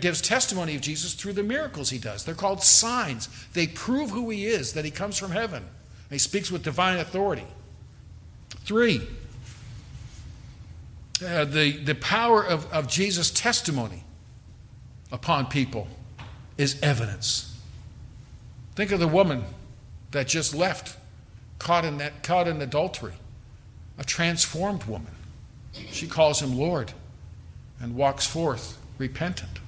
gives 0.00 0.20
testimony 0.20 0.74
of 0.74 0.80
Jesus 0.80 1.14
through 1.14 1.34
the 1.34 1.42
miracles 1.42 1.90
he 1.90 1.98
does. 1.98 2.24
They're 2.24 2.34
called 2.34 2.62
signs. 2.62 3.28
They 3.52 3.66
prove 3.66 4.10
who 4.10 4.30
he 4.30 4.46
is, 4.46 4.72
that 4.72 4.84
he 4.84 4.90
comes 4.90 5.18
from 5.18 5.32
heaven. 5.32 5.64
He 6.10 6.18
speaks 6.18 6.50
with 6.50 6.62
divine 6.62 6.98
authority. 6.98 7.46
Three, 8.64 9.06
uh, 11.24 11.44
the, 11.44 11.76
the 11.78 11.94
power 11.96 12.44
of, 12.44 12.72
of 12.72 12.88
Jesus' 12.88 13.30
testimony 13.30 14.04
upon 15.16 15.46
people 15.46 15.88
is 16.58 16.78
evidence. 16.82 17.58
Think 18.74 18.92
of 18.92 19.00
the 19.00 19.08
woman 19.08 19.44
that 20.10 20.28
just 20.28 20.54
left, 20.54 20.94
caught 21.58 21.86
in, 21.86 21.96
that, 21.98 22.22
caught 22.22 22.46
in 22.46 22.60
adultery, 22.60 23.14
a 23.98 24.04
transformed 24.04 24.84
woman. 24.84 25.14
She 25.72 26.06
calls 26.06 26.42
him 26.42 26.56
Lord 26.56 26.92
and 27.80 27.96
walks 27.96 28.26
forth 28.26 28.78
repentant. 28.98 29.58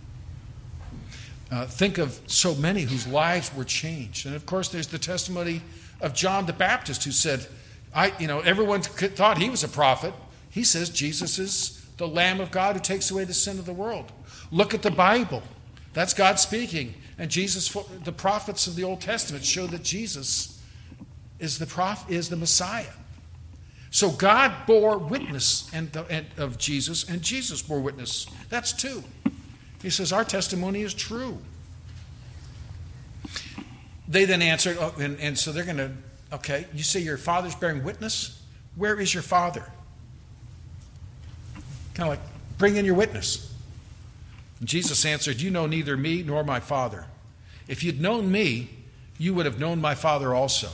Uh, 1.50 1.64
think 1.64 1.96
of 1.96 2.20
so 2.26 2.54
many 2.54 2.82
whose 2.82 3.06
lives 3.06 3.50
were 3.54 3.64
changed. 3.64 4.26
And 4.26 4.36
of 4.36 4.44
course, 4.44 4.68
there's 4.68 4.88
the 4.88 4.98
testimony 4.98 5.62
of 6.02 6.12
John 6.12 6.44
the 6.44 6.52
Baptist 6.52 7.04
who 7.04 7.10
said, 7.10 7.46
I, 7.94 8.12
you 8.18 8.26
know, 8.26 8.40
everyone 8.40 8.82
thought 8.82 9.38
he 9.38 9.48
was 9.48 9.64
a 9.64 9.68
prophet. 9.68 10.12
He 10.50 10.62
says 10.62 10.90
Jesus 10.90 11.38
is 11.38 11.86
the 11.96 12.06
Lamb 12.06 12.38
of 12.38 12.50
God 12.50 12.76
who 12.76 12.82
takes 12.82 13.10
away 13.10 13.24
the 13.24 13.32
sin 13.32 13.58
of 13.58 13.64
the 13.64 13.72
world. 13.72 14.12
Look 14.50 14.74
at 14.74 14.82
the 14.82 14.90
Bible. 14.90 15.42
That's 15.92 16.14
God 16.14 16.38
speaking. 16.38 16.94
And 17.18 17.30
Jesus, 17.30 17.76
the 18.04 18.12
prophets 18.12 18.66
of 18.66 18.76
the 18.76 18.84
Old 18.84 19.00
Testament 19.00 19.44
show 19.44 19.66
that 19.66 19.82
Jesus 19.82 20.62
is 21.38 21.58
the, 21.58 21.66
prof, 21.66 22.04
is 22.08 22.28
the 22.28 22.36
Messiah. 22.36 22.92
So 23.90 24.10
God 24.10 24.52
bore 24.66 24.98
witness 24.98 25.70
and, 25.72 25.90
and, 26.10 26.26
of 26.36 26.58
Jesus, 26.58 27.08
and 27.08 27.22
Jesus 27.22 27.62
bore 27.62 27.80
witness. 27.80 28.26
That's 28.48 28.72
two. 28.72 29.02
He 29.82 29.90
says, 29.90 30.12
Our 30.12 30.24
testimony 30.24 30.82
is 30.82 30.92
true. 30.94 31.38
They 34.08 34.24
then 34.24 34.40
answered, 34.40 34.78
oh, 34.80 34.94
and, 34.98 35.20
and 35.20 35.38
so 35.38 35.52
they're 35.52 35.64
going 35.64 35.76
to, 35.76 35.92
okay, 36.32 36.66
you 36.72 36.82
say 36.82 37.00
your 37.00 37.18
father's 37.18 37.54
bearing 37.54 37.84
witness? 37.84 38.42
Where 38.74 38.98
is 38.98 39.12
your 39.12 39.22
father? 39.22 39.70
Kind 41.92 42.08
of 42.10 42.18
like, 42.18 42.20
bring 42.56 42.76
in 42.76 42.86
your 42.86 42.94
witness. 42.94 43.47
Jesus 44.64 45.04
answered, 45.04 45.40
You 45.40 45.50
know 45.50 45.66
neither 45.66 45.96
me 45.96 46.22
nor 46.22 46.42
my 46.42 46.60
father. 46.60 47.06
If 47.68 47.84
you'd 47.84 48.00
known 48.00 48.32
me, 48.32 48.70
you 49.18 49.34
would 49.34 49.46
have 49.46 49.60
known 49.60 49.80
my 49.80 49.94
father 49.94 50.34
also. 50.34 50.68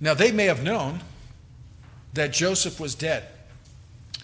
Now, 0.00 0.14
they 0.14 0.32
may 0.32 0.46
have 0.46 0.62
known 0.62 1.00
that 2.14 2.32
Joseph 2.32 2.80
was 2.80 2.94
dead. 2.94 3.24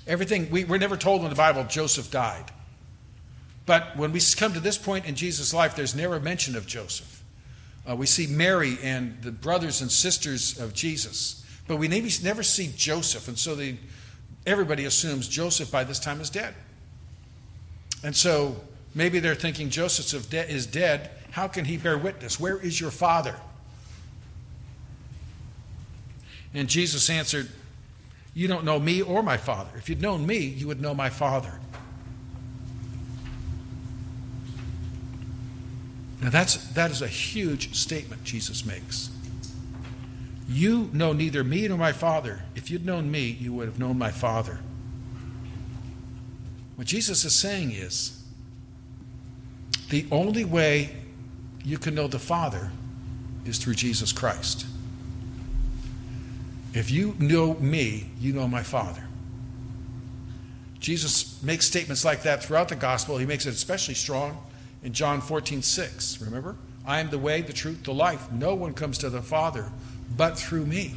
Everything, 0.06 0.48
we, 0.50 0.64
we're 0.64 0.78
never 0.78 0.96
told 0.96 1.22
in 1.22 1.28
the 1.28 1.36
Bible 1.36 1.64
Joseph 1.64 2.10
died. 2.10 2.50
But 3.66 3.96
when 3.96 4.12
we 4.12 4.20
come 4.36 4.52
to 4.54 4.60
this 4.60 4.78
point 4.78 5.04
in 5.06 5.16
Jesus' 5.16 5.52
life, 5.52 5.74
there's 5.74 5.94
never 5.94 6.20
mention 6.20 6.56
of 6.56 6.66
Joseph. 6.66 7.24
Uh, 7.88 7.94
we 7.94 8.06
see 8.06 8.26
Mary 8.26 8.78
and 8.82 9.20
the 9.22 9.32
brothers 9.32 9.80
and 9.80 9.90
sisters 9.90 10.58
of 10.58 10.72
Jesus, 10.72 11.44
but 11.66 11.76
we 11.76 11.88
never 11.88 12.42
see 12.42 12.72
Joseph. 12.76 13.28
And 13.28 13.38
so 13.38 13.58
everybody 14.46 14.84
assumes 14.84 15.28
Joseph 15.28 15.70
by 15.70 15.84
this 15.84 15.98
time 15.98 16.20
is 16.20 16.30
dead. 16.30 16.54
And 18.04 18.14
so 18.14 18.56
maybe 18.94 19.18
they're 19.18 19.34
thinking 19.34 19.70
Joseph 19.70 20.32
is 20.32 20.66
dead. 20.66 21.10
How 21.32 21.48
can 21.48 21.64
he 21.64 21.76
bear 21.76 21.98
witness? 21.98 22.38
Where 22.38 22.58
is 22.58 22.80
your 22.80 22.90
father? 22.90 23.36
And 26.54 26.68
Jesus 26.68 27.10
answered, 27.10 27.50
You 28.32 28.48
don't 28.48 28.64
know 28.64 28.78
me 28.80 29.02
or 29.02 29.22
my 29.22 29.36
Father. 29.36 29.70
If 29.76 29.90
you'd 29.90 30.00
known 30.00 30.26
me, 30.26 30.38
you 30.38 30.66
would 30.66 30.80
know 30.80 30.94
my 30.94 31.10
Father. 31.10 31.60
Now 36.22 36.30
that's 36.30 36.56
that 36.68 36.90
is 36.90 37.02
a 37.02 37.08
huge 37.08 37.74
statement 37.74 38.24
Jesus 38.24 38.64
makes. 38.64 39.10
You 40.48 40.90
know 40.92 41.12
neither 41.12 41.42
me 41.42 41.66
nor 41.66 41.76
my 41.76 41.92
Father. 41.92 42.42
If 42.54 42.70
you'd 42.70 42.86
known 42.86 43.10
me, 43.10 43.36
you 43.40 43.52
would 43.54 43.66
have 43.66 43.78
known 43.78 43.98
my 43.98 44.10
Father. 44.10 44.60
What 46.76 46.86
Jesus 46.86 47.24
is 47.24 47.34
saying 47.34 47.72
is 47.72 48.22
the 49.88 50.06
only 50.10 50.44
way 50.44 50.96
you 51.64 51.78
can 51.78 51.94
know 51.94 52.06
the 52.06 52.18
Father 52.18 52.70
is 53.44 53.58
through 53.58 53.74
Jesus 53.74 54.12
Christ. 54.12 54.66
If 56.74 56.90
you 56.90 57.16
know 57.18 57.54
me, 57.54 58.10
you 58.20 58.32
know 58.32 58.46
my 58.46 58.62
Father. 58.62 59.02
Jesus 60.78 61.42
makes 61.42 61.66
statements 61.66 62.04
like 62.04 62.22
that 62.22 62.44
throughout 62.44 62.68
the 62.68 62.76
gospel. 62.76 63.16
He 63.16 63.26
makes 63.26 63.46
it 63.46 63.54
especially 63.54 63.94
strong 63.94 64.38
in 64.82 64.92
John 64.92 65.20
14, 65.20 65.62
6. 65.62 66.20
Remember? 66.20 66.54
I 66.86 67.00
am 67.00 67.10
the 67.10 67.18
way, 67.18 67.40
the 67.40 67.52
truth, 67.52 67.82
the 67.82 67.94
life. 67.94 68.30
No 68.30 68.54
one 68.54 68.74
comes 68.74 68.98
to 68.98 69.10
the 69.10 69.22
Father 69.22 69.72
but 70.14 70.38
through 70.38 70.66
me. 70.66 70.94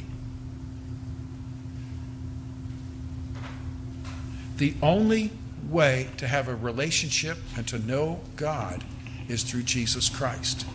The 4.58 4.74
only 4.82 5.30
way 5.68 6.08
to 6.18 6.28
have 6.28 6.48
a 6.48 6.54
relationship 6.54 7.38
and 7.56 7.66
to 7.68 7.78
know 7.78 8.20
God 8.36 8.84
is 9.28 9.42
through 9.42 9.62
Jesus 9.62 10.08
Christ. 10.08 10.66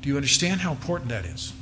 Do 0.00 0.08
you 0.08 0.16
understand 0.16 0.60
how 0.60 0.70
important 0.70 1.10
that 1.10 1.24
is? 1.24 1.52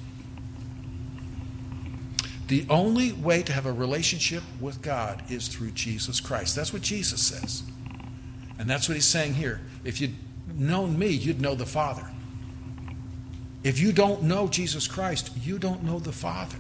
The 2.49 2.67
only 2.69 3.13
way 3.13 3.43
to 3.43 3.53
have 3.53 3.65
a 3.65 3.73
relationship 3.73 4.43
with 4.61 4.83
God 4.83 5.23
is 5.31 5.49
through 5.49 5.71
Jesus 5.71 6.21
Christ. 6.21 6.55
That's 6.55 6.73
what 6.73 6.83
Jesus 6.83 7.23
says. 7.23 7.63
And 8.59 8.69
that's 8.69 8.89
what 8.89 8.95
he's 8.95 9.07
saying 9.07 9.35
here. 9.35 9.63
If 9.83 10.01
you'd 10.01 10.15
known 10.55 10.99
me, 10.99 11.09
you'd 11.09 11.41
know 11.41 11.55
the 11.55 11.67
Father. 11.67 12.07
If 13.65 13.81
you 13.81 13.93
don't 13.93 14.23
know 14.23 14.47
Jesus 14.47 14.87
Christ, 14.87 15.31
you 15.43 15.59
don't 15.59 15.83
know 15.83 15.99
the 15.99 16.13
Father. 16.13 16.59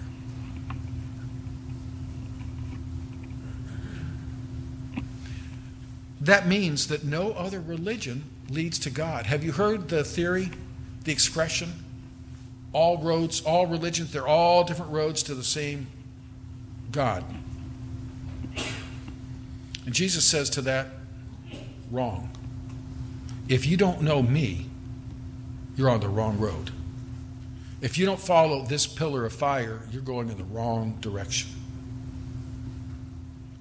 That 6.21 6.49
means 6.49 6.88
that 6.88 7.05
no 7.05 7.33
other 7.33 7.61
religion 7.61 8.25
leads 8.49 8.79
to 8.81 8.90
God. 8.90 9.27
Have 9.27 9.45
you 9.45 9.53
heard 9.53 9.88
the 9.90 10.03
theory 10.03 10.51
the 11.05 11.12
expression. 11.12 11.73
All 12.73 12.99
roads, 12.99 13.43
all 13.43 13.67
religions, 13.67 14.11
they're 14.11 14.27
all 14.27 14.64
different 14.64 14.90
roads 14.90 15.23
to 15.25 15.35
the 15.35 15.45
same 15.45 15.87
God. 16.90 17.25
And 19.87 19.95
Jesus 19.95 20.25
says 20.25 20.51
to 20.51 20.62
that, 20.62 20.88
wrong. 21.90 22.31
If 23.49 23.67
you 23.67 23.77
don't 23.77 24.01
know 24.03 24.23
me, 24.23 24.67
you're 25.77 25.90
on 25.90 26.01
the 26.01 26.09
wrong 26.09 26.38
road. 26.38 26.71
If 27.85 27.99
you 27.99 28.07
don't 28.07 28.18
follow 28.18 28.64
this 28.64 28.87
pillar 28.87 29.25
of 29.25 29.33
fire, 29.33 29.83
you're 29.92 30.03
going 30.03 30.29
in 30.29 30.37
the 30.37 30.44
wrong 30.44 30.97
direction. 31.01 31.51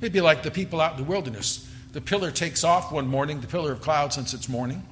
It'd 0.01 0.13
be 0.13 0.21
like 0.21 0.41
the 0.41 0.51
people 0.51 0.81
out 0.81 0.97
in 0.97 0.97
the 0.97 1.03
wilderness. 1.03 1.69
The 1.91 2.01
pillar 2.01 2.31
takes 2.31 2.63
off 2.63 2.91
one 2.91 3.07
morning, 3.07 3.41
the 3.41 3.47
pillar 3.47 3.73
of 3.73 3.81
cloud 3.81 4.13
since 4.13 4.33
it's 4.33 4.49
morning, 4.49 4.83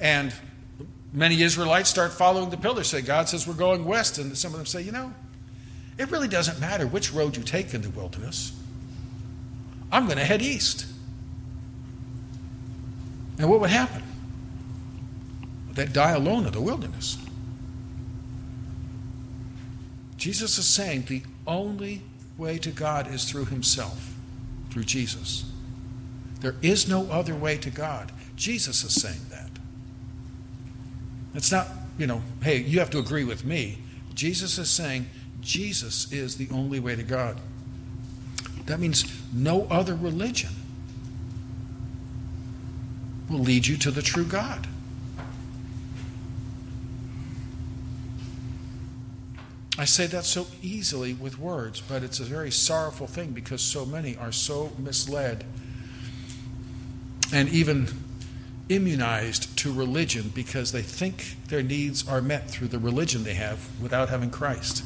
and 0.00 0.32
Many 1.12 1.42
Israelites 1.42 1.90
start 1.90 2.12
following 2.12 2.48
the 2.48 2.56
pillar, 2.56 2.84
say, 2.84 3.02
God 3.02 3.28
says 3.28 3.46
we're 3.46 3.52
going 3.52 3.84
west. 3.84 4.16
And 4.16 4.36
some 4.36 4.52
of 4.52 4.56
them 4.56 4.66
say, 4.66 4.80
you 4.80 4.92
know, 4.92 5.12
it 5.98 6.10
really 6.10 6.28
doesn't 6.28 6.58
matter 6.58 6.86
which 6.86 7.12
road 7.12 7.36
you 7.36 7.42
take 7.42 7.74
in 7.74 7.82
the 7.82 7.90
wilderness. 7.90 8.58
I'm 9.90 10.06
going 10.06 10.16
to 10.16 10.24
head 10.24 10.40
east. 10.40 10.86
And 13.38 13.50
what 13.50 13.60
would 13.60 13.70
happen? 13.70 14.02
They'd 15.72 15.92
die 15.92 16.12
alone 16.12 16.46
in 16.46 16.52
the 16.52 16.60
wilderness. 16.60 17.18
Jesus 20.22 20.56
is 20.56 20.68
saying 20.68 21.06
the 21.08 21.20
only 21.48 22.00
way 22.38 22.56
to 22.56 22.70
God 22.70 23.12
is 23.12 23.28
through 23.28 23.46
Himself, 23.46 24.14
through 24.70 24.84
Jesus. 24.84 25.50
There 26.40 26.54
is 26.62 26.88
no 26.88 27.10
other 27.10 27.34
way 27.34 27.58
to 27.58 27.70
God. 27.70 28.12
Jesus 28.36 28.84
is 28.84 28.94
saying 28.94 29.18
that. 29.30 29.50
It's 31.34 31.50
not, 31.50 31.66
you 31.98 32.06
know, 32.06 32.22
hey, 32.40 32.58
you 32.58 32.78
have 32.78 32.90
to 32.90 33.00
agree 33.00 33.24
with 33.24 33.44
me. 33.44 33.78
Jesus 34.14 34.58
is 34.58 34.70
saying 34.70 35.06
Jesus 35.40 36.12
is 36.12 36.36
the 36.36 36.48
only 36.52 36.78
way 36.78 36.94
to 36.94 37.02
God. 37.02 37.40
That 38.66 38.78
means 38.78 39.04
no 39.32 39.66
other 39.72 39.96
religion 39.96 40.52
will 43.28 43.40
lead 43.40 43.66
you 43.66 43.76
to 43.78 43.90
the 43.90 44.02
true 44.02 44.24
God. 44.24 44.68
I 49.78 49.86
say 49.86 50.06
that 50.06 50.24
so 50.24 50.46
easily 50.62 51.14
with 51.14 51.38
words, 51.38 51.80
but 51.80 52.02
it's 52.02 52.20
a 52.20 52.24
very 52.24 52.50
sorrowful 52.50 53.06
thing 53.06 53.30
because 53.30 53.62
so 53.62 53.86
many 53.86 54.16
are 54.16 54.32
so 54.32 54.72
misled 54.78 55.44
and 57.32 57.48
even 57.48 57.88
immunized 58.68 59.56
to 59.58 59.72
religion 59.72 60.30
because 60.34 60.72
they 60.72 60.82
think 60.82 61.36
their 61.48 61.62
needs 61.62 62.06
are 62.06 62.20
met 62.20 62.50
through 62.50 62.68
the 62.68 62.78
religion 62.78 63.24
they 63.24 63.34
have 63.34 63.68
without 63.80 64.10
having 64.10 64.30
Christ. 64.30 64.84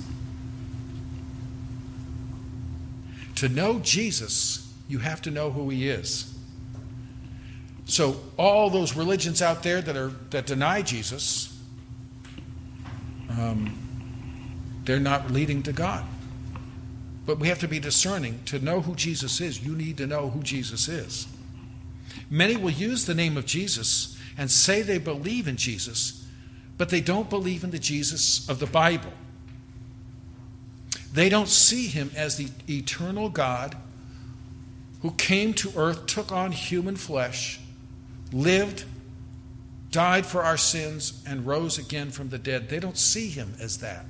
To 3.36 3.48
know 3.48 3.80
Jesus, 3.80 4.72
you 4.88 4.98
have 5.00 5.20
to 5.22 5.30
know 5.30 5.50
who 5.50 5.68
he 5.68 5.88
is. 5.88 6.32
So 7.86 8.20
all 8.36 8.70
those 8.70 8.96
religions 8.96 9.42
out 9.42 9.62
there 9.62 9.80
that 9.80 9.96
are 9.96 10.10
that 10.30 10.46
deny 10.46 10.82
Jesus, 10.82 11.56
um, 13.30 13.85
they're 14.86 14.98
not 14.98 15.30
leading 15.30 15.62
to 15.64 15.72
God. 15.72 16.04
But 17.26 17.38
we 17.38 17.48
have 17.48 17.58
to 17.58 17.68
be 17.68 17.80
discerning. 17.80 18.40
To 18.46 18.58
know 18.58 18.80
who 18.80 18.94
Jesus 18.94 19.40
is, 19.40 19.64
you 19.64 19.74
need 19.74 19.96
to 19.98 20.06
know 20.06 20.30
who 20.30 20.42
Jesus 20.42 20.88
is. 20.88 21.26
Many 22.30 22.56
will 22.56 22.70
use 22.70 23.04
the 23.04 23.14
name 23.14 23.36
of 23.36 23.46
Jesus 23.46 24.16
and 24.38 24.50
say 24.50 24.82
they 24.82 24.98
believe 24.98 25.48
in 25.48 25.56
Jesus, 25.56 26.26
but 26.78 26.88
they 26.88 27.00
don't 27.00 27.28
believe 27.28 27.64
in 27.64 27.70
the 27.70 27.78
Jesus 27.78 28.48
of 28.48 28.58
the 28.58 28.66
Bible. 28.66 29.12
They 31.12 31.28
don't 31.28 31.48
see 31.48 31.86
him 31.86 32.10
as 32.14 32.36
the 32.36 32.48
eternal 32.68 33.28
God 33.28 33.76
who 35.02 35.12
came 35.12 35.54
to 35.54 35.72
earth, 35.76 36.06
took 36.06 36.32
on 36.32 36.52
human 36.52 36.96
flesh, 36.96 37.60
lived, 38.32 38.84
died 39.90 40.26
for 40.26 40.42
our 40.42 40.56
sins, 40.56 41.22
and 41.26 41.46
rose 41.46 41.78
again 41.78 42.10
from 42.10 42.28
the 42.28 42.38
dead. 42.38 42.68
They 42.68 42.80
don't 42.80 42.98
see 42.98 43.28
him 43.28 43.54
as 43.60 43.78
that. 43.78 44.04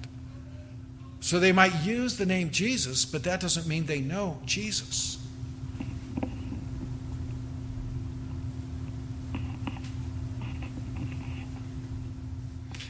So 1.27 1.41
they 1.41 1.51
might 1.51 1.83
use 1.83 2.19
the 2.19 2.25
name 2.25 2.51
Jesus, 2.51 3.05
but 3.05 3.25
that 3.25 3.41
doesn't 3.41 3.67
mean 3.67 3.87
they 3.87 3.99
know 3.99 4.39
Jesus. 4.47 5.19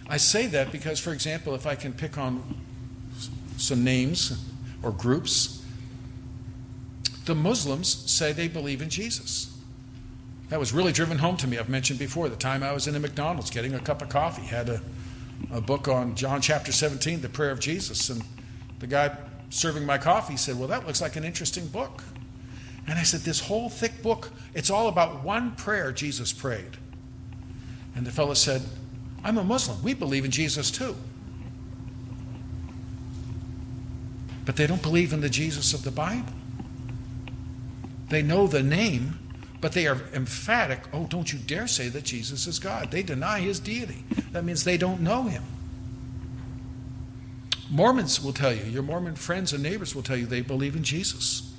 I 0.07 0.19
say 0.19 0.49
that 0.49 0.71
because, 0.71 1.01
for 1.01 1.15
example, 1.15 1.55
if 1.55 1.67
I 1.67 1.77
can 1.77 1.95
pick 1.95 2.19
on 2.19 2.43
some 3.57 3.83
names 3.83 4.39
or 4.83 4.91
groups, 4.93 5.65
the 7.25 7.35
Muslims 7.35 7.89
say 7.89 8.33
they 8.33 8.49
believe 8.49 8.83
in 8.83 8.91
Jesus. 8.91 9.59
That 10.51 10.61
was 10.61 10.75
really 10.75 10.93
driven 10.93 11.17
home 11.17 11.39
to 11.39 11.47
me. 11.47 11.57
I've 11.57 11.71
mentioned 11.71 11.99
before 11.99 12.29
the 12.29 12.37
time 12.37 12.63
I 12.63 12.73
was 12.73 12.87
in 12.87 12.95
a 12.97 13.01
McDonald's 13.01 13.49
getting 13.49 13.73
a 13.73 13.81
cup 13.81 14.03
of 14.03 14.11
coffee, 14.11 14.43
had 14.43 14.69
a, 14.69 14.83
a 15.51 15.61
book 15.61 15.89
on 15.89 16.15
John 16.15 16.41
chapter 16.41 16.73
17, 16.73 17.21
the 17.21 17.29
prayer 17.29 17.51
of 17.51 17.61
Jesus. 17.61 18.11
And 18.11 18.23
the 18.79 18.87
guy 18.87 19.17
serving 19.51 19.85
my 19.85 19.99
coffee 19.99 20.37
said, 20.37 20.59
Well, 20.59 20.69
that 20.69 20.87
looks 20.87 21.01
like 21.01 21.17
an 21.17 21.25
interesting 21.25 21.67
book. 21.69 22.03
And 22.87 22.99
I 22.99 23.03
said, 23.03 23.21
This 23.21 23.41
whole 23.41 23.69
thick 23.69 24.03
book, 24.03 24.31
it's 24.55 24.71
all 24.71 24.89
about 24.89 25.23
one 25.23 25.53
prayer 25.53 25.93
Jesus 25.93 26.33
prayed. 26.33 26.77
And 27.95 28.07
the 28.07 28.11
fellow 28.11 28.35
said, 28.35 28.63
I'm 29.25 29.39
a 29.39 29.45
Muslim. 29.45 29.83
We 29.83 29.95
believe 29.95 30.25
in 30.25 30.31
Jesus 30.31 30.71
too. 30.71 30.97
But 34.45 34.57
they 34.57 34.67
don't 34.67 34.83
believe 34.83 35.13
in 35.13 35.21
the 35.21 35.29
Jesus 35.29 35.75
of 35.75 35.83
the 35.83 35.91
Bible. 35.91 36.33
They 38.09 38.23
know 38.23 38.47
the 38.47 38.63
name, 38.63 39.19
but 39.67 39.73
they 39.73 39.89
are 39.89 39.99
emphatic 40.15 40.79
oh, 40.93 41.07
don't 41.07 41.33
you 41.33 41.41
dare 41.41 41.67
say 41.67 41.89
that 41.89 42.05
Jesus 42.05 42.47
is 42.47 42.61
God. 42.61 42.93
They 42.93 43.03
deny 43.03 43.41
his 43.41 43.59
deity. 43.59 44.05
That 44.31 44.45
means 44.45 44.63
they 44.63 44.77
don't 44.77 45.01
know 45.01 45.25
him. 45.25 45.43
Mormons 47.69 48.23
will 48.23 48.33
tell 48.33 48.55
you, 48.55 48.63
your 48.63 48.85
Mormon 48.85 49.17
friends 49.17 49.53
and 49.53 49.65
neighbors 49.65 49.93
will 49.93 50.05
tell 50.05 50.17
you 50.17 50.25
they 50.25 50.41
believe 50.41 50.77
in 50.77 50.85
Jesus, 50.85 51.53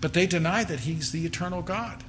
but 0.00 0.14
they 0.14 0.26
deny 0.26 0.64
that 0.64 0.80
he's 0.80 1.12
the 1.12 1.26
eternal 1.26 1.60
God. 1.60 2.02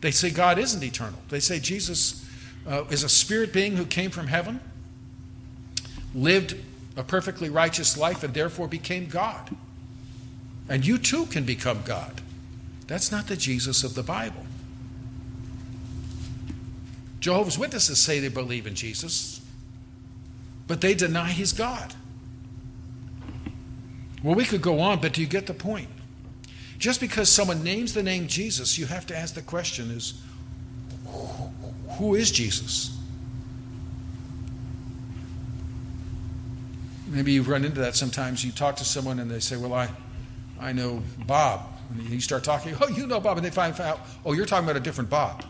They 0.00 0.10
say 0.10 0.28
God 0.28 0.58
isn't 0.58 0.82
eternal. 0.82 1.20
They 1.28 1.38
say 1.38 1.60
Jesus 1.60 2.28
uh, 2.66 2.82
is 2.90 3.04
a 3.04 3.08
spirit 3.08 3.52
being 3.52 3.76
who 3.76 3.86
came 3.86 4.10
from 4.10 4.26
heaven, 4.26 4.58
lived 6.16 6.56
a 6.96 7.04
perfectly 7.04 7.48
righteous 7.48 7.96
life, 7.96 8.24
and 8.24 8.34
therefore 8.34 8.66
became 8.66 9.06
God. 9.06 9.54
And 10.68 10.84
you 10.84 10.98
too 10.98 11.26
can 11.26 11.44
become 11.44 11.82
God. 11.84 12.22
That's 12.88 13.12
not 13.12 13.28
the 13.28 13.36
Jesus 13.36 13.84
of 13.84 13.94
the 13.94 14.02
Bible. 14.02 14.46
Jehovah's 17.20 17.58
Witnesses 17.58 17.98
say 17.98 18.18
they 18.18 18.28
believe 18.28 18.66
in 18.66 18.74
Jesus, 18.74 19.40
but 20.66 20.80
they 20.80 20.94
deny 20.94 21.30
he's 21.30 21.52
God. 21.52 21.94
Well, 24.22 24.34
we 24.34 24.44
could 24.44 24.62
go 24.62 24.80
on, 24.80 25.00
but 25.00 25.12
do 25.12 25.20
you 25.20 25.26
get 25.26 25.46
the 25.46 25.54
point? 25.54 25.88
Just 26.78 27.00
because 27.00 27.28
someone 27.28 27.62
names 27.62 27.94
the 27.94 28.02
name 28.02 28.26
Jesus, 28.26 28.78
you 28.78 28.86
have 28.86 29.06
to 29.06 29.16
ask 29.16 29.34
the 29.34 29.42
question 29.42 29.90
is 29.90 30.20
who 31.98 32.14
is 32.14 32.30
Jesus? 32.30 32.96
Maybe 37.06 37.32
you've 37.32 37.48
run 37.48 37.64
into 37.64 37.80
that 37.80 37.96
sometimes. 37.96 38.44
You 38.44 38.52
talk 38.52 38.76
to 38.76 38.84
someone 38.84 39.18
and 39.18 39.30
they 39.30 39.40
say, 39.40 39.56
Well, 39.56 39.74
I, 39.74 39.88
I 40.60 40.72
know 40.72 41.02
Bob. 41.26 41.62
And 41.90 42.08
you 42.08 42.20
start 42.20 42.44
talking, 42.44 42.76
oh, 42.80 42.88
you 42.88 43.06
know 43.06 43.18
Bob, 43.18 43.36
and 43.36 43.44
they 43.44 43.50
find 43.50 43.78
out, 43.80 44.00
oh, 44.24 44.32
you're 44.32 44.46
talking 44.46 44.64
about 44.64 44.76
a 44.76 44.80
different 44.80 45.10
Bob. 45.10 45.44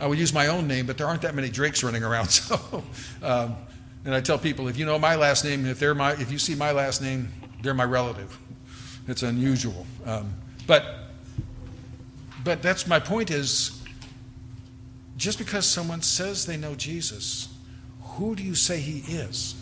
I 0.00 0.06
would 0.06 0.18
use 0.18 0.32
my 0.32 0.48
own 0.48 0.66
name, 0.66 0.86
but 0.86 0.98
there 0.98 1.06
aren't 1.06 1.22
that 1.22 1.34
many 1.34 1.48
Drakes 1.48 1.82
running 1.82 2.02
around. 2.02 2.28
So, 2.46 2.84
um, 3.22 3.56
and 4.04 4.14
I 4.14 4.20
tell 4.20 4.38
people, 4.38 4.68
if 4.68 4.76
you 4.76 4.86
know 4.86 4.98
my 4.98 5.16
last 5.16 5.44
name, 5.44 5.66
if 5.66 5.80
they're 5.80 5.94
my, 5.94 6.12
if 6.12 6.30
you 6.30 6.38
see 6.38 6.54
my 6.54 6.70
last 6.70 7.02
name, 7.02 7.32
they're 7.62 7.74
my 7.74 7.84
relative. 7.84 8.38
It's 9.08 9.22
unusual, 9.22 9.86
um, 10.04 10.32
but, 10.66 10.84
but 12.44 12.62
that's 12.62 12.86
my 12.86 13.00
point. 13.00 13.30
Is 13.30 13.82
just 15.16 15.38
because 15.38 15.66
someone 15.66 16.02
says 16.02 16.46
they 16.46 16.56
know 16.56 16.74
Jesus, 16.74 17.48
who 18.00 18.36
do 18.36 18.42
you 18.42 18.54
say 18.54 18.78
he 18.78 18.98
is? 19.12 19.56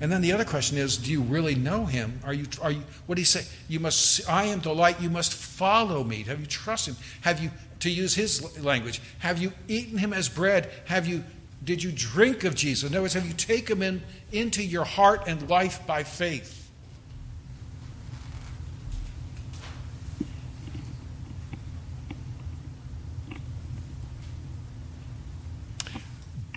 And 0.00 0.12
then 0.12 0.20
the 0.20 0.32
other 0.32 0.44
question 0.44 0.78
is, 0.78 0.96
do 0.96 1.10
you 1.10 1.22
really 1.22 1.56
know 1.56 1.84
him? 1.84 2.20
Are 2.24 2.32
you, 2.32 2.46
are 2.62 2.70
you, 2.70 2.82
what 3.06 3.16
do 3.16 3.20
you 3.20 3.26
say? 3.26 3.44
You 3.68 3.80
must, 3.80 4.28
I 4.30 4.44
am 4.44 4.60
the 4.60 4.72
light, 4.72 5.00
you 5.00 5.10
must 5.10 5.34
follow 5.34 6.04
me. 6.04 6.22
Have 6.24 6.38
you 6.38 6.46
trusted 6.46 6.94
him? 6.94 7.02
Have 7.22 7.42
you, 7.42 7.50
to 7.80 7.90
use 7.90 8.14
his 8.14 8.58
language, 8.62 9.00
have 9.20 9.38
you 9.38 9.52
eaten 9.68 9.98
him 9.98 10.12
as 10.12 10.28
bread? 10.28 10.70
Have 10.86 11.06
you, 11.06 11.24
did 11.62 11.82
you 11.82 11.92
drink 11.92 12.44
of 12.44 12.54
Jesus? 12.54 12.88
In 12.88 12.94
other 12.94 13.02
words, 13.02 13.14
have 13.14 13.26
you 13.26 13.34
taken 13.34 13.80
him 13.80 13.82
in, 13.82 14.02
into 14.40 14.62
your 14.62 14.84
heart 14.84 15.24
and 15.26 15.48
life 15.48 15.86
by 15.86 16.02
faith? 16.02 16.58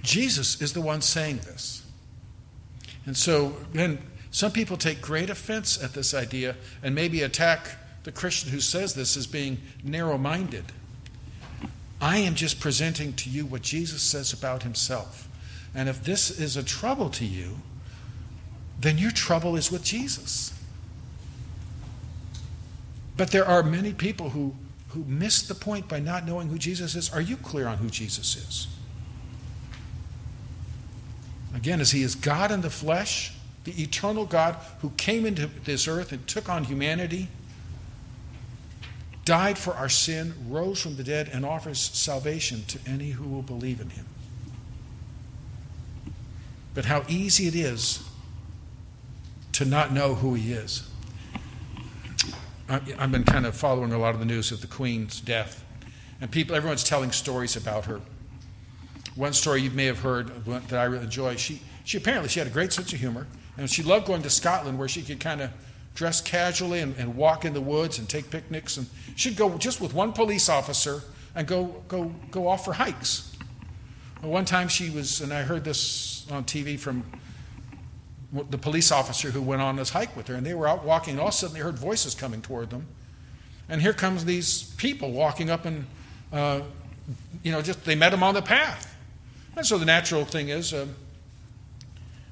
Jesus 0.01 0.61
is 0.61 0.73
the 0.73 0.81
one 0.81 1.01
saying 1.01 1.37
this. 1.37 1.85
And 3.05 3.15
so 3.15 3.55
then 3.71 3.99
some 4.31 4.51
people 4.51 4.77
take 4.77 5.01
great 5.01 5.29
offense 5.29 5.81
at 5.81 5.93
this 5.93 6.13
idea 6.13 6.55
and 6.83 6.93
maybe 6.95 7.21
attack 7.21 7.77
the 8.03 8.11
Christian 8.11 8.51
who 8.51 8.59
says 8.59 8.93
this 8.93 9.15
as 9.15 9.27
being 9.27 9.59
narrow 9.83 10.17
minded. 10.17 10.65
I 12.01 12.17
am 12.17 12.33
just 12.33 12.59
presenting 12.59 13.13
to 13.13 13.29
you 13.29 13.45
what 13.45 13.61
Jesus 13.61 14.01
says 14.01 14.33
about 14.33 14.63
himself. 14.63 15.29
And 15.75 15.87
if 15.87 16.03
this 16.03 16.31
is 16.31 16.57
a 16.57 16.63
trouble 16.63 17.09
to 17.11 17.25
you, 17.25 17.57
then 18.79 18.97
your 18.97 19.11
trouble 19.11 19.55
is 19.55 19.71
with 19.71 19.83
Jesus. 19.83 20.51
But 23.15 23.29
there 23.29 23.45
are 23.45 23.61
many 23.61 23.93
people 23.93 24.31
who, 24.31 24.55
who 24.89 25.05
miss 25.05 25.43
the 25.43 25.53
point 25.53 25.87
by 25.87 25.99
not 25.99 26.25
knowing 26.25 26.49
who 26.49 26.57
Jesus 26.57 26.95
is. 26.95 27.13
Are 27.13 27.21
you 27.21 27.37
clear 27.37 27.67
on 27.67 27.77
who 27.77 27.89
Jesus 27.89 28.35
is? 28.35 28.67
Again, 31.53 31.79
as 31.79 31.91
he 31.91 32.01
is 32.01 32.15
God 32.15 32.51
in 32.51 32.61
the 32.61 32.69
flesh, 32.71 33.33
the 33.63 33.79
eternal 33.79 34.25
God 34.25 34.55
who 34.79 34.89
came 34.91 35.27
into 35.27 35.47
this 35.65 35.87
earth 35.87 36.11
and 36.11 36.25
took 36.27 36.49
on 36.49 36.63
humanity, 36.63 37.27
died 39.25 39.57
for 39.57 39.73
our 39.73 39.89
sin, 39.89 40.33
rose 40.47 40.81
from 40.81 40.95
the 40.95 41.03
dead, 41.03 41.29
and 41.31 41.45
offers 41.45 41.79
salvation 41.79 42.63
to 42.67 42.79
any 42.87 43.11
who 43.11 43.27
will 43.27 43.41
believe 43.41 43.79
in 43.79 43.89
him. 43.89 44.05
But 46.73 46.85
how 46.85 47.03
easy 47.07 47.47
it 47.47 47.55
is 47.55 48.07
to 49.53 49.65
not 49.65 49.93
know 49.93 50.15
who 50.15 50.33
he 50.33 50.53
is. 50.53 50.87
I've 52.69 53.11
been 53.11 53.25
kind 53.25 53.45
of 53.45 53.55
following 53.55 53.91
a 53.91 53.97
lot 53.97 54.13
of 54.13 54.19
the 54.19 54.25
news 54.25 54.51
of 54.51 54.61
the 54.61 54.67
Queen's 54.67 55.19
death, 55.19 55.65
and 56.21 56.31
people, 56.31 56.55
everyone's 56.55 56.85
telling 56.85 57.11
stories 57.11 57.57
about 57.57 57.85
her. 57.85 57.99
One 59.15 59.33
story 59.33 59.61
you 59.61 59.71
may 59.71 59.85
have 59.85 59.99
heard 59.99 60.45
that 60.45 60.73
I 60.73 60.85
really 60.85 61.03
enjoy. 61.03 61.35
She, 61.35 61.61
she 61.83 61.97
apparently 61.97 62.29
she 62.29 62.39
had 62.39 62.47
a 62.47 62.51
great 62.51 62.71
sense 62.71 62.93
of 62.93 62.99
humor, 62.99 63.27
and 63.57 63.69
she 63.69 63.83
loved 63.83 64.07
going 64.07 64.21
to 64.21 64.29
Scotland 64.29 64.79
where 64.79 64.87
she 64.87 65.01
could 65.01 65.19
kind 65.19 65.41
of 65.41 65.51
dress 65.93 66.21
casually 66.21 66.79
and, 66.79 66.95
and 66.97 67.15
walk 67.15 67.45
in 67.45 67.53
the 67.53 67.61
woods 67.61 67.99
and 67.99 68.07
take 68.07 68.29
picnics. 68.29 68.77
And 68.77 68.87
she'd 69.15 69.35
go 69.35 69.57
just 69.57 69.81
with 69.81 69.93
one 69.93 70.13
police 70.13 70.49
officer 70.49 71.01
and 71.35 71.47
go 71.47 71.83
go 71.87 72.13
go 72.31 72.47
off 72.47 72.65
for 72.65 72.73
hikes. 72.73 73.35
Well, 74.21 74.31
one 74.31 74.45
time 74.45 74.67
she 74.67 74.89
was, 74.89 75.21
and 75.21 75.33
I 75.33 75.43
heard 75.43 75.63
this 75.63 76.27
on 76.31 76.43
TV 76.43 76.79
from 76.79 77.03
the 78.49 78.57
police 78.57 78.91
officer 78.91 79.31
who 79.31 79.41
went 79.41 79.61
on 79.61 79.75
this 79.75 79.89
hike 79.89 80.15
with 80.15 80.27
her, 80.27 80.35
and 80.35 80.45
they 80.45 80.53
were 80.53 80.67
out 80.67 80.85
walking, 80.85 81.13
and 81.13 81.19
all 81.19 81.27
of 81.27 81.33
a 81.33 81.37
sudden 81.37 81.55
they 81.55 81.61
heard 81.61 81.77
voices 81.77 82.15
coming 82.15 82.41
toward 82.41 82.69
them. 82.69 82.85
And 83.67 83.81
here 83.81 83.93
comes 83.93 84.25
these 84.25 84.73
people 84.75 85.11
walking 85.11 85.49
up 85.49 85.65
and, 85.65 85.85
uh, 86.31 86.61
you 87.43 87.51
know, 87.51 87.61
just 87.61 87.83
they 87.85 87.95
met 87.95 88.09
them 88.09 88.21
on 88.21 88.33
the 88.33 88.41
path. 88.41 88.95
And 89.55 89.65
so 89.65 89.77
the 89.77 89.85
natural 89.85 90.25
thing 90.25 90.49
is, 90.49 90.73
uh, 90.73 90.87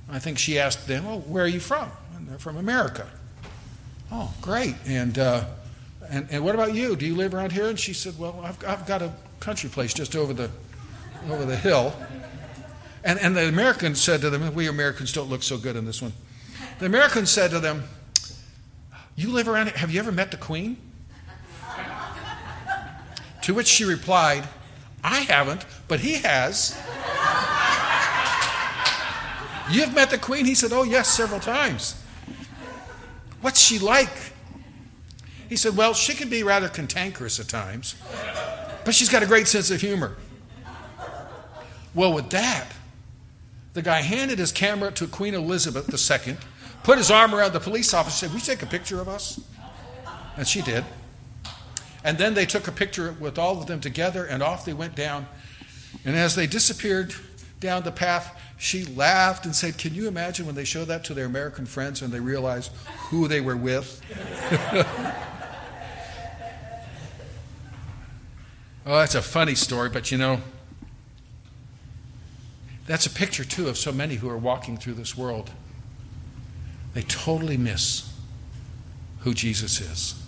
I 0.10 0.20
think 0.20 0.38
she 0.38 0.57
asked 0.60 0.88
them, 0.88 1.05
"Well, 1.05 1.20
where 1.22 1.43
are 1.43 1.47
you 1.47 1.60
from?" 1.60 1.91
And 2.16 2.28
they're 2.28 2.38
from 2.38 2.57
America. 2.57 3.07
Oh, 4.12 4.34
great. 4.41 4.76
And, 4.86 5.18
uh, 5.18 5.45
and, 6.10 6.28
and 6.32 6.43
what 6.43 6.55
about 6.55 6.74
you? 6.74 6.95
Do 6.95 7.05
you 7.05 7.16
live 7.16 7.34
around 7.34 7.51
here? 7.51 7.68
And 7.68 7.80
she 7.80 7.93
said, 7.93 8.18
Well, 8.18 8.39
I've, 8.43 8.64
I've 8.66 8.86
got 8.86 9.01
a 9.01 9.12
country 9.39 9.70
place 9.70 9.93
just 9.93 10.16
over 10.16 10.34
the, 10.34 10.49
over 11.30 11.45
the 11.45 11.55
hill. 11.55 11.93
And, 13.03 13.20
and 13.20 13.36
the 13.36 13.47
Americans 13.47 14.01
said 14.01 14.22
to 14.22 14.30
them, 14.30 14.53
We 14.53 14.68
Americans 14.68 15.14
don't 15.14 15.30
look 15.30 15.43
so 15.43 15.57
good 15.57 15.76
in 15.76 15.86
this 15.86 16.01
one. 16.01 16.14
The 16.80 16.86
Americans 16.86 17.30
said 17.30 17.51
to 17.51 17.60
them, 17.60 17.84
You 19.16 19.30
live 19.30 19.47
around 19.47 19.68
here. 19.68 19.78
Have 19.78 19.91
you 19.91 19.99
ever 19.99 20.12
met 20.12 20.32
the 20.32 20.38
Queen? 20.38 20.78
to 23.41 23.53
which 23.53 23.68
she 23.68 23.84
replied, 23.84 24.47
I 25.03 25.22
haven't, 25.22 25.66
but 25.88 26.01
he 26.01 26.16
has. 26.16 26.78
You've 29.72 29.93
met 29.93 30.10
the 30.10 30.18
queen? 30.18 30.45
He 30.45 30.55
said, 30.55 30.72
Oh, 30.74 30.84
yes, 30.84 31.10
several 31.10 31.39
times. 31.39 31.95
What's 33.41 33.59
she 33.59 33.79
like? 33.79 34.33
He 35.47 35.55
said, 35.55 35.75
Well, 35.75 35.93
she 35.93 36.13
can 36.13 36.29
be 36.29 36.43
rather 36.43 36.69
cantankerous 36.69 37.39
at 37.39 37.47
times, 37.47 37.95
but 38.85 38.93
she's 38.93 39.09
got 39.09 39.23
a 39.23 39.25
great 39.25 39.47
sense 39.47 39.71
of 39.71 39.81
humor. 39.81 40.15
Well, 41.95 42.13
with 42.13 42.29
that, 42.29 42.67
the 43.73 43.81
guy 43.81 44.01
handed 44.01 44.39
his 44.39 44.51
camera 44.51 44.91
to 44.91 45.07
Queen 45.07 45.33
Elizabeth 45.33 45.89
II, 45.89 46.37
put 46.83 46.97
his 46.97 47.09
arm 47.09 47.33
around 47.33 47.53
the 47.53 47.59
police 47.59 47.93
officer, 47.93 48.27
said, 48.27 48.29
Will 48.29 48.39
you 48.39 48.45
take 48.45 48.61
a 48.61 48.67
picture 48.67 49.01
of 49.01 49.07
us? 49.07 49.39
And 50.37 50.47
she 50.47 50.61
did. 50.61 50.85
And 52.03 52.17
then 52.17 52.33
they 52.33 52.45
took 52.45 52.67
a 52.67 52.71
picture 52.71 53.15
with 53.19 53.37
all 53.37 53.59
of 53.59 53.67
them 53.67 53.81
together, 53.81 54.25
and 54.25 54.41
off 54.41 54.65
they 54.65 54.73
went 54.73 54.95
down. 54.95 55.27
And 56.05 56.15
as 56.15 56.35
they 56.35 56.47
disappeared 56.47 57.13
down 57.59 57.83
the 57.83 57.91
path, 57.91 58.39
she 58.60 58.84
laughed 58.84 59.45
and 59.45 59.55
said, 59.55 59.78
Can 59.78 59.95
you 59.95 60.10
imagine 60.10 60.45
when 60.45 60.53
they 60.53 60.66
showed 60.66 60.89
that 60.89 61.05
to 61.05 61.14
their 61.14 61.26
American 61.26 61.66
friends 61.66 62.01
and 62.01 62.12
they 62.12 62.20
realized 62.20 62.72
who 63.10 63.30
they 63.30 63.39
were 63.39 63.55
with? 63.55 64.01
oh, 68.86 68.97
that's 68.97 69.16
a 69.16 69.22
funny 69.22 69.55
story, 69.55 69.88
but 69.88 70.12
you 70.12 70.18
know, 70.18 70.41
that's 72.86 73.05
a 73.05 73.10
picture, 73.10 73.45
too, 73.45 73.70
of 73.70 73.78
so 73.78 73.93
many 73.93 74.16
who 74.16 74.30
are 74.30 74.38
walking 74.38 74.76
through 74.76 74.95
this 74.95 75.18
world. 75.18 75.51
They 76.93 77.03
totally 77.03 77.55
miss 77.55 78.12
who 79.20 79.34
Jesus 79.34 79.80
is. 79.80 80.22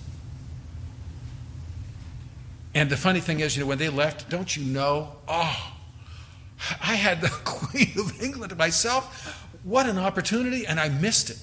And 2.73 2.89
the 2.89 2.95
funny 2.95 3.19
thing 3.19 3.41
is, 3.41 3.57
you 3.57 3.63
know, 3.63 3.67
when 3.67 3.77
they 3.77 3.89
left, 3.89 4.29
don't 4.29 4.55
you 4.55 4.63
know? 4.63 5.17
Oh, 5.27 5.70
I 6.81 6.95
had 6.95 7.21
the 7.21 7.29
Queen 7.43 7.91
of 7.97 8.21
England 8.21 8.51
to 8.51 8.55
myself. 8.55 9.47
What 9.63 9.87
an 9.87 9.97
opportunity, 9.97 10.65
and 10.65 10.79
I 10.79 10.89
missed 10.89 11.29
it. 11.29 11.39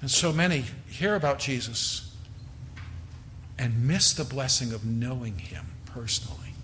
And 0.00 0.10
so 0.10 0.32
many 0.32 0.64
hear 0.88 1.14
about 1.14 1.38
Jesus 1.38 2.14
and 3.58 3.86
miss 3.86 4.14
the 4.14 4.24
blessing 4.24 4.72
of 4.72 4.84
knowing 4.86 5.38
him 5.38 5.66
personally. 5.84 6.54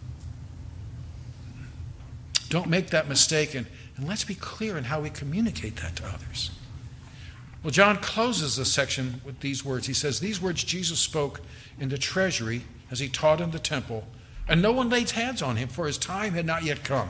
Don't 2.48 2.68
make 2.68 2.88
that 2.90 3.08
mistake, 3.08 3.54
and, 3.54 3.66
and 3.96 4.08
let's 4.08 4.24
be 4.24 4.34
clear 4.34 4.78
in 4.78 4.84
how 4.84 5.00
we 5.00 5.10
communicate 5.10 5.76
that 5.76 5.96
to 5.96 6.06
others. 6.06 6.50
Well, 7.62 7.72
John 7.72 7.96
closes 7.96 8.56
this 8.56 8.72
section 8.72 9.20
with 9.24 9.40
these 9.40 9.64
words. 9.64 9.86
He 9.86 9.92
says, 9.92 10.20
These 10.20 10.40
words 10.40 10.62
Jesus 10.62 11.00
spoke 11.00 11.40
in 11.80 11.88
the 11.88 11.98
treasury 11.98 12.62
as 12.90 13.00
he 13.00 13.08
taught 13.08 13.40
in 13.40 13.50
the 13.50 13.58
temple, 13.58 14.06
and 14.48 14.62
no 14.62 14.72
one 14.72 14.88
laid 14.88 15.10
hands 15.10 15.42
on 15.42 15.56
him, 15.56 15.68
for 15.68 15.86
his 15.86 15.98
time 15.98 16.34
had 16.34 16.46
not 16.46 16.62
yet 16.62 16.84
come. 16.84 17.08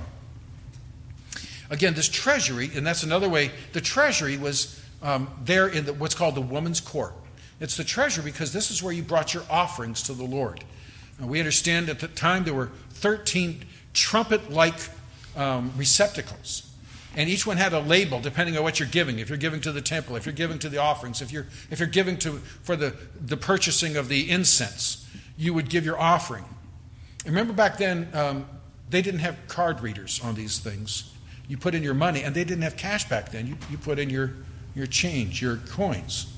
Again, 1.69 1.95
this 1.95 2.09
treasury, 2.09 2.71
and 2.75 2.87
that's 2.87 3.03
another 3.03 3.29
way, 3.29 3.51
the 3.73 3.81
treasury 3.81 4.37
was 4.37 4.83
um, 5.03 5.29
there 5.45 5.69
in 5.69 5.87
the, 5.87 5.93
what's 5.93 6.15
called 6.15 6.35
the 6.35 6.41
woman's 6.41 6.81
court. 6.81 7.15
It's 7.61 7.77
the 7.77 7.85
treasury 7.85 8.25
because 8.25 8.53
this 8.53 8.71
is 8.71 8.83
where 8.83 8.93
you 8.93 9.03
brought 9.03 9.35
your 9.35 9.43
offerings 9.51 10.03
to 10.05 10.13
the 10.13 10.25
Lord. 10.25 10.63
Now, 11.19 11.27
we 11.27 11.39
understand 11.39 11.89
at 11.89 12.01
the 12.01 12.09
time 12.09 12.45
there 12.45 12.55
were 12.55 12.71
13 12.91 13.65
trumpet 13.95 14.51
like 14.51 14.75
um, 15.37 15.73
receptacles. 15.77 16.63
And 17.17 17.31
each 17.31 17.47
one 17.47 17.57
had 17.57 17.73
a 17.73 17.81
label 17.81 18.21
depending 18.21 18.59
on 18.59 18.63
what 18.63 18.79
you're 18.79 18.89
giving. 18.89 19.19
If 19.19 19.31
you're 19.31 19.39
giving 19.39 19.61
to 19.63 19.73
the 19.73 19.81
temple, 19.81 20.17
if 20.17 20.27
you're 20.27 20.35
giving 20.35 20.59
to 20.59 20.69
the 20.69 20.79
offerings, 20.79 21.23
if 21.23 21.33
you're, 21.33 21.47
if 21.71 21.79
you're 21.79 21.89
giving 21.89 22.19
to, 22.19 22.33
for 22.63 22.77
the, 22.77 22.95
the 23.19 23.39
purchasing 23.39 23.97
of 23.97 24.09
the 24.09 24.31
incense, 24.31 25.09
you 25.39 25.55
would 25.55 25.71
give 25.71 25.85
your 25.85 25.99
offering. 25.99 26.45
Remember 27.27 27.53
back 27.53 27.77
then, 27.77 28.09
um, 28.15 28.47
they 28.89 29.03
didn't 29.03 29.21
have 29.21 29.37
card 29.49 29.81
readers 29.81 30.21
on 30.23 30.35
these 30.35 30.59
things. 30.59 31.13
You 31.49 31.57
put 31.57 31.75
in 31.75 31.83
your 31.83 31.95
money, 31.95 32.23
and 32.23 32.35
they 32.35 32.45
didn't 32.45 32.63
have 32.63 32.77
cash 32.77 33.09
back 33.09 33.31
then. 33.31 33.47
You, 33.47 33.57
you 33.71 33.79
put 33.79 33.99
in 33.99 34.11
your, 34.11 34.33
your 34.75 34.87
change, 34.87 35.43
your 35.43 35.57
coins. 35.57 36.33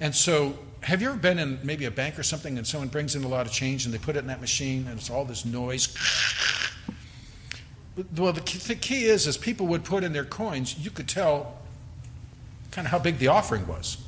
And 0.00 0.14
so, 0.14 0.58
have 0.80 1.02
you 1.02 1.08
ever 1.08 1.16
been 1.16 1.38
in 1.38 1.58
maybe 1.62 1.86
a 1.86 1.90
bank 1.90 2.18
or 2.18 2.22
something 2.22 2.58
and 2.58 2.66
someone 2.66 2.88
brings 2.88 3.16
in 3.16 3.24
a 3.24 3.28
lot 3.28 3.46
of 3.46 3.52
change 3.52 3.86
and 3.86 3.94
they 3.94 3.98
put 3.98 4.14
it 4.14 4.20
in 4.20 4.26
that 4.28 4.40
machine 4.40 4.86
and 4.88 4.98
it's 4.98 5.10
all 5.10 5.24
this 5.24 5.44
noise? 5.44 5.88
well, 8.16 8.32
the 8.32 8.42
key, 8.42 8.58
the 8.58 8.74
key 8.74 9.06
is, 9.06 9.26
as 9.26 9.36
people 9.36 9.66
would 9.66 9.84
put 9.84 10.04
in 10.04 10.12
their 10.12 10.24
coins, 10.24 10.78
you 10.78 10.90
could 10.90 11.08
tell 11.08 11.56
kind 12.70 12.86
of 12.86 12.92
how 12.92 12.98
big 12.98 13.18
the 13.18 13.28
offering 13.28 13.66
was. 13.66 14.05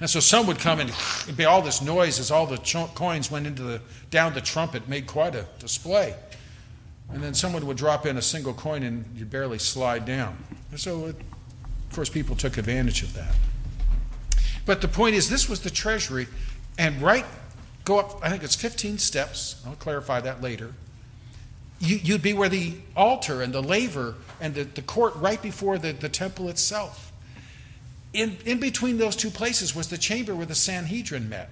And 0.00 0.10
so 0.10 0.20
some 0.20 0.46
would 0.46 0.58
come 0.58 0.80
and 0.80 0.90
it'd 0.90 1.36
be 1.36 1.46
all 1.46 1.62
this 1.62 1.80
noise 1.80 2.18
as 2.20 2.30
all 2.30 2.46
the 2.46 2.58
coins 2.94 3.30
went 3.30 3.46
into 3.46 3.62
the 3.62 3.80
down 4.10 4.34
the 4.34 4.40
trumpet, 4.40 4.88
made 4.88 5.06
quite 5.06 5.34
a 5.34 5.46
display. 5.58 6.14
And 7.10 7.22
then 7.22 7.34
someone 7.34 7.66
would 7.66 7.76
drop 7.76 8.04
in 8.04 8.16
a 8.16 8.22
single 8.22 8.52
coin 8.52 8.82
and 8.82 9.04
you'd 9.16 9.30
barely 9.30 9.58
slide 9.58 10.04
down. 10.04 10.36
And 10.70 10.78
so, 10.78 11.06
it, 11.06 11.16
of 11.16 11.94
course, 11.94 12.10
people 12.10 12.36
took 12.36 12.58
advantage 12.58 13.02
of 13.02 13.14
that. 13.14 13.34
But 14.66 14.80
the 14.80 14.88
point 14.88 15.14
is, 15.14 15.30
this 15.30 15.48
was 15.48 15.60
the 15.60 15.70
treasury, 15.70 16.26
and 16.76 17.00
right, 17.00 17.24
go 17.84 18.00
up, 18.00 18.18
I 18.22 18.28
think 18.28 18.42
it's 18.42 18.56
15 18.56 18.98
steps. 18.98 19.62
I'll 19.64 19.76
clarify 19.76 20.20
that 20.20 20.42
later 20.42 20.74
you, 21.78 22.14
would 22.14 22.22
be 22.22 22.32
where 22.32 22.48
the 22.48 22.74
altar 22.96 23.42
and 23.42 23.52
the 23.52 23.62
laver 23.62 24.14
and 24.40 24.54
the, 24.54 24.64
the 24.64 24.82
court 24.82 25.14
right 25.16 25.40
before 25.40 25.78
the, 25.78 25.92
the 25.92 26.08
temple 26.08 26.48
itself. 26.48 27.05
In, 28.12 28.36
in 28.44 28.60
between 28.60 28.98
those 28.98 29.16
two 29.16 29.30
places 29.30 29.74
was 29.74 29.88
the 29.88 29.98
chamber 29.98 30.34
where 30.34 30.46
the 30.46 30.54
Sanhedrin 30.54 31.28
met. 31.28 31.50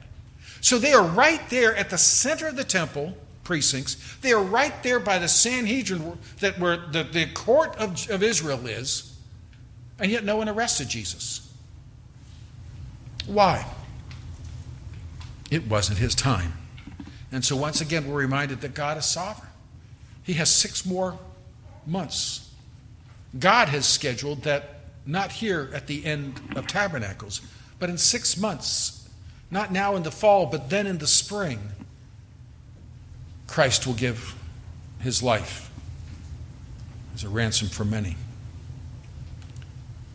So 0.61 0.79
they 0.79 0.93
are 0.93 1.05
right 1.05 1.43
there 1.51 1.77
at 1.77 1.91
the 1.91 1.99
center 1.99 2.47
of 2.49 2.57
the 2.57 2.65
temple 2.65 3.15
precincts. 3.45 4.17
They 4.23 4.33
are 4.33 4.43
right 4.43 4.83
there 4.83 4.99
by 4.99 5.19
the 5.19 5.29
Sanhedrin, 5.29 6.19
that 6.41 6.59
where 6.59 6.79
the, 6.79 7.03
the 7.05 7.27
court 7.27 7.77
of, 7.77 8.11
of 8.11 8.23
Israel 8.23 8.67
is, 8.67 9.15
and 9.99 10.11
yet 10.11 10.25
no 10.25 10.37
one 10.39 10.49
arrested 10.49 10.89
Jesus. 10.89 11.53
Why? 13.27 13.67
It 15.51 15.69
wasn't 15.69 15.99
his 15.99 16.15
time. 16.15 16.55
And 17.31 17.45
so 17.45 17.57
once 17.57 17.81
again, 17.81 18.09
we're 18.09 18.19
reminded 18.19 18.61
that 18.63 18.75
God 18.75 18.97
is 18.97 19.05
sovereign. 19.05 19.51
He 20.23 20.35
has 20.35 20.51
six 20.51 20.87
more 20.87 21.19
months. 21.87 22.51
God 23.39 23.69
has 23.69 23.87
scheduled 23.87 24.43
that 24.45 24.74
not 25.07 25.33
here 25.33 25.71
at 25.75 25.87
the 25.87 26.05
end 26.05 26.41
of 26.57 26.67
Tabernacles, 26.67 27.41
but 27.79 27.91
in 27.91 27.99
six 27.99 28.37
months, 28.37 29.09
not 29.51 29.71
now 29.73 29.97
in 29.97 30.03
the 30.03 30.11
fall, 30.11 30.47
but 30.47 30.71
then 30.71 30.87
in 30.87 30.99
the 30.99 31.07
spring, 31.07 31.61
Christ 33.47 33.87
will 33.87 33.95
give 33.95 34.35
his 35.01 35.23
life 35.23 35.71
as 37.15 37.25
a 37.25 37.29
ransom 37.29 37.69
for 37.69 37.85
many. 37.85 38.17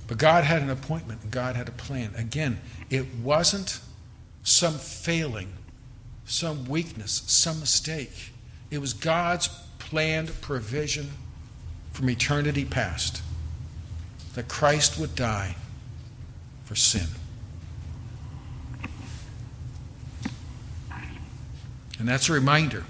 But 0.08 0.18
God 0.18 0.44
had 0.44 0.64
an 0.64 0.72
appointment, 0.72 1.22
and 1.22 1.32
God 1.32 1.56
had 1.56 1.68
a 1.68 1.72
plan. 1.72 2.12
Again, 2.16 2.60
it 2.90 3.06
wasn't 3.22 3.80
some 4.44 4.74
failing, 4.74 5.54
some 6.26 6.66
weakness, 6.66 7.22
some 7.28 7.60
mistake. 7.60 8.32
It 8.72 8.80
was 8.80 8.94
God's 8.94 9.50
planned 9.78 10.42
provision 10.42 11.12
from 11.94 12.10
eternity 12.10 12.66
past 12.66 13.22
that 14.36 14.48
Christ 14.48 15.00
would 15.00 15.16
die 15.16 15.56
for 16.66 16.76
sin. 16.76 17.08
And 21.98 22.08
that's 22.08 22.30
a 22.30 22.34
reminder 22.34 22.86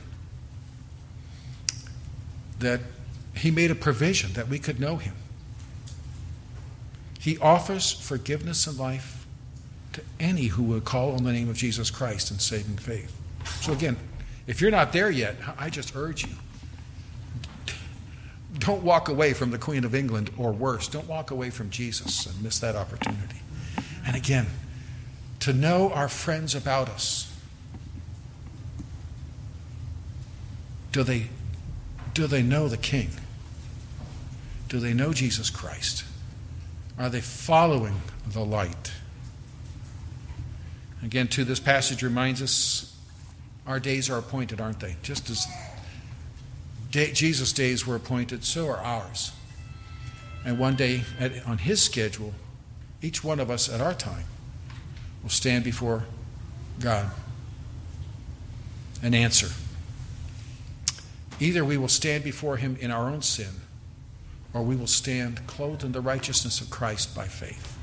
that 2.59 2.81
He 3.35 3.51
made 3.51 3.71
a 3.71 3.75
provision 3.75 4.33
that 4.33 4.47
we 4.47 4.59
could 4.59 4.79
know 4.79 4.97
Him. 4.97 5.15
He 7.19 7.37
offers 7.39 7.91
forgiveness 7.91 8.67
and 8.67 8.77
life 8.77 9.25
to 9.93 10.01
any 10.19 10.47
who 10.47 10.63
will 10.63 10.81
call 10.81 11.13
on 11.13 11.23
the 11.23 11.33
name 11.33 11.49
of 11.49 11.57
Jesus 11.57 11.89
Christ 11.89 12.31
in 12.31 12.39
saving 12.39 12.77
faith. 12.77 13.15
So, 13.61 13.73
again, 13.73 13.97
if 14.45 14.61
you're 14.61 14.71
not 14.71 14.93
there 14.93 15.09
yet, 15.09 15.35
I 15.57 15.69
just 15.69 15.95
urge 15.95 16.25
you 16.25 16.35
don't 18.59 18.83
walk 18.83 19.09
away 19.09 19.33
from 19.33 19.51
the 19.51 19.57
Queen 19.57 19.83
of 19.83 19.95
England, 19.95 20.29
or 20.37 20.51
worse, 20.51 20.87
don't 20.87 21.07
walk 21.07 21.31
away 21.31 21.49
from 21.49 21.69
Jesus 21.69 22.25
and 22.25 22.41
miss 22.43 22.59
that 22.59 22.75
opportunity. 22.75 23.41
And 24.05 24.15
again, 24.15 24.47
to 25.39 25.53
know 25.53 25.91
our 25.91 26.09
friends 26.09 26.53
about 26.53 26.89
us. 26.89 27.25
Do 30.91 31.03
they, 31.03 31.27
do 32.13 32.27
they 32.27 32.41
know 32.41 32.67
the 32.67 32.77
King? 32.77 33.09
Do 34.67 34.79
they 34.79 34.93
know 34.93 35.13
Jesus 35.13 35.49
Christ? 35.49 36.03
Are 36.97 37.09
they 37.09 37.21
following 37.21 38.01
the 38.27 38.43
light? 38.43 38.91
Again, 41.01 41.27
too, 41.27 41.45
this 41.45 41.59
passage 41.59 42.03
reminds 42.03 42.41
us 42.41 42.97
our 43.65 43.79
days 43.79 44.09
are 44.09 44.17
appointed, 44.17 44.59
aren't 44.59 44.79
they? 44.79 44.97
Just 45.01 45.29
as 45.29 45.47
day, 46.91 47.11
Jesus' 47.11 47.53
days 47.53 47.85
were 47.85 47.95
appointed, 47.95 48.43
so 48.43 48.67
are 48.67 48.77
ours. 48.77 49.31
And 50.45 50.57
one 50.57 50.75
day, 50.75 51.03
at, 51.19 51.45
on 51.45 51.59
His 51.59 51.81
schedule, 51.81 52.33
each 53.01 53.23
one 53.23 53.39
of 53.39 53.49
us 53.49 53.69
at 53.69 53.81
our 53.81 53.93
time 53.93 54.25
will 55.23 55.29
stand 55.29 55.63
before 55.63 56.05
God 56.79 57.11
and 59.01 59.13
answer. 59.13 59.49
Either 61.39 61.63
we 61.63 61.77
will 61.77 61.87
stand 61.87 62.23
before 62.23 62.57
Him 62.57 62.77
in 62.79 62.91
our 62.91 63.09
own 63.09 63.21
sin 63.21 63.61
or 64.53 64.63
we 64.63 64.75
will 64.75 64.87
stand 64.87 65.45
clothed 65.47 65.83
in 65.83 65.91
the 65.91 66.01
righteousness 66.01 66.59
of 66.59 66.69
Christ 66.69 67.15
by 67.15 67.25
faith. 67.25 67.77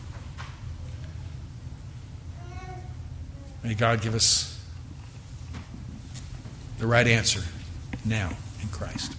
May 3.63 3.75
God 3.75 4.01
give 4.01 4.15
us 4.15 4.53
the 6.79 6.87
right 6.87 7.07
answer 7.07 7.43
now 8.05 8.37
in 8.67 8.73
Christ. 8.73 9.15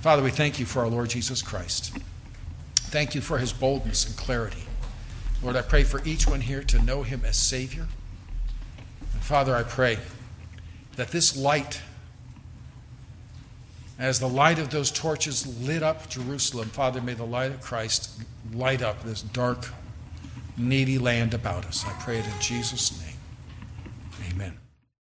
Father, 0.00 0.22
we 0.22 0.30
thank 0.30 0.58
you 0.58 0.66
for 0.66 0.80
our 0.80 0.88
Lord 0.88 1.10
Jesus 1.10 1.42
Christ. 1.42 1.96
Thank 2.74 3.14
you 3.14 3.20
for 3.20 3.38
his 3.38 3.52
boldness 3.52 4.06
and 4.06 4.16
clarity. 4.16 4.64
Lord, 5.42 5.56
I 5.56 5.62
pray 5.62 5.82
for 5.82 6.02
each 6.04 6.26
one 6.26 6.42
here 6.42 6.62
to 6.64 6.82
know 6.82 7.02
him 7.02 7.22
as 7.24 7.36
Savior. 7.36 7.88
And 9.12 9.22
Father, 9.22 9.56
I 9.56 9.62
pray 9.62 9.98
that 10.96 11.08
this 11.08 11.36
light, 11.36 11.80
as 13.98 14.20
the 14.20 14.28
light 14.28 14.58
of 14.58 14.70
those 14.70 14.90
torches 14.90 15.60
lit 15.66 15.82
up 15.82 16.08
Jerusalem, 16.08 16.68
Father, 16.68 17.00
may 17.00 17.14
the 17.14 17.24
light 17.24 17.52
of 17.52 17.60
Christ 17.60 18.20
light 18.52 18.82
up 18.82 19.02
this 19.02 19.22
dark, 19.22 19.68
needy 20.56 20.98
land 20.98 21.32
about 21.32 21.64
us. 21.64 21.84
I 21.86 21.92
pray 22.02 22.18
it 22.18 22.26
in 22.26 22.40
Jesus' 22.40 23.00
name. 23.00 23.11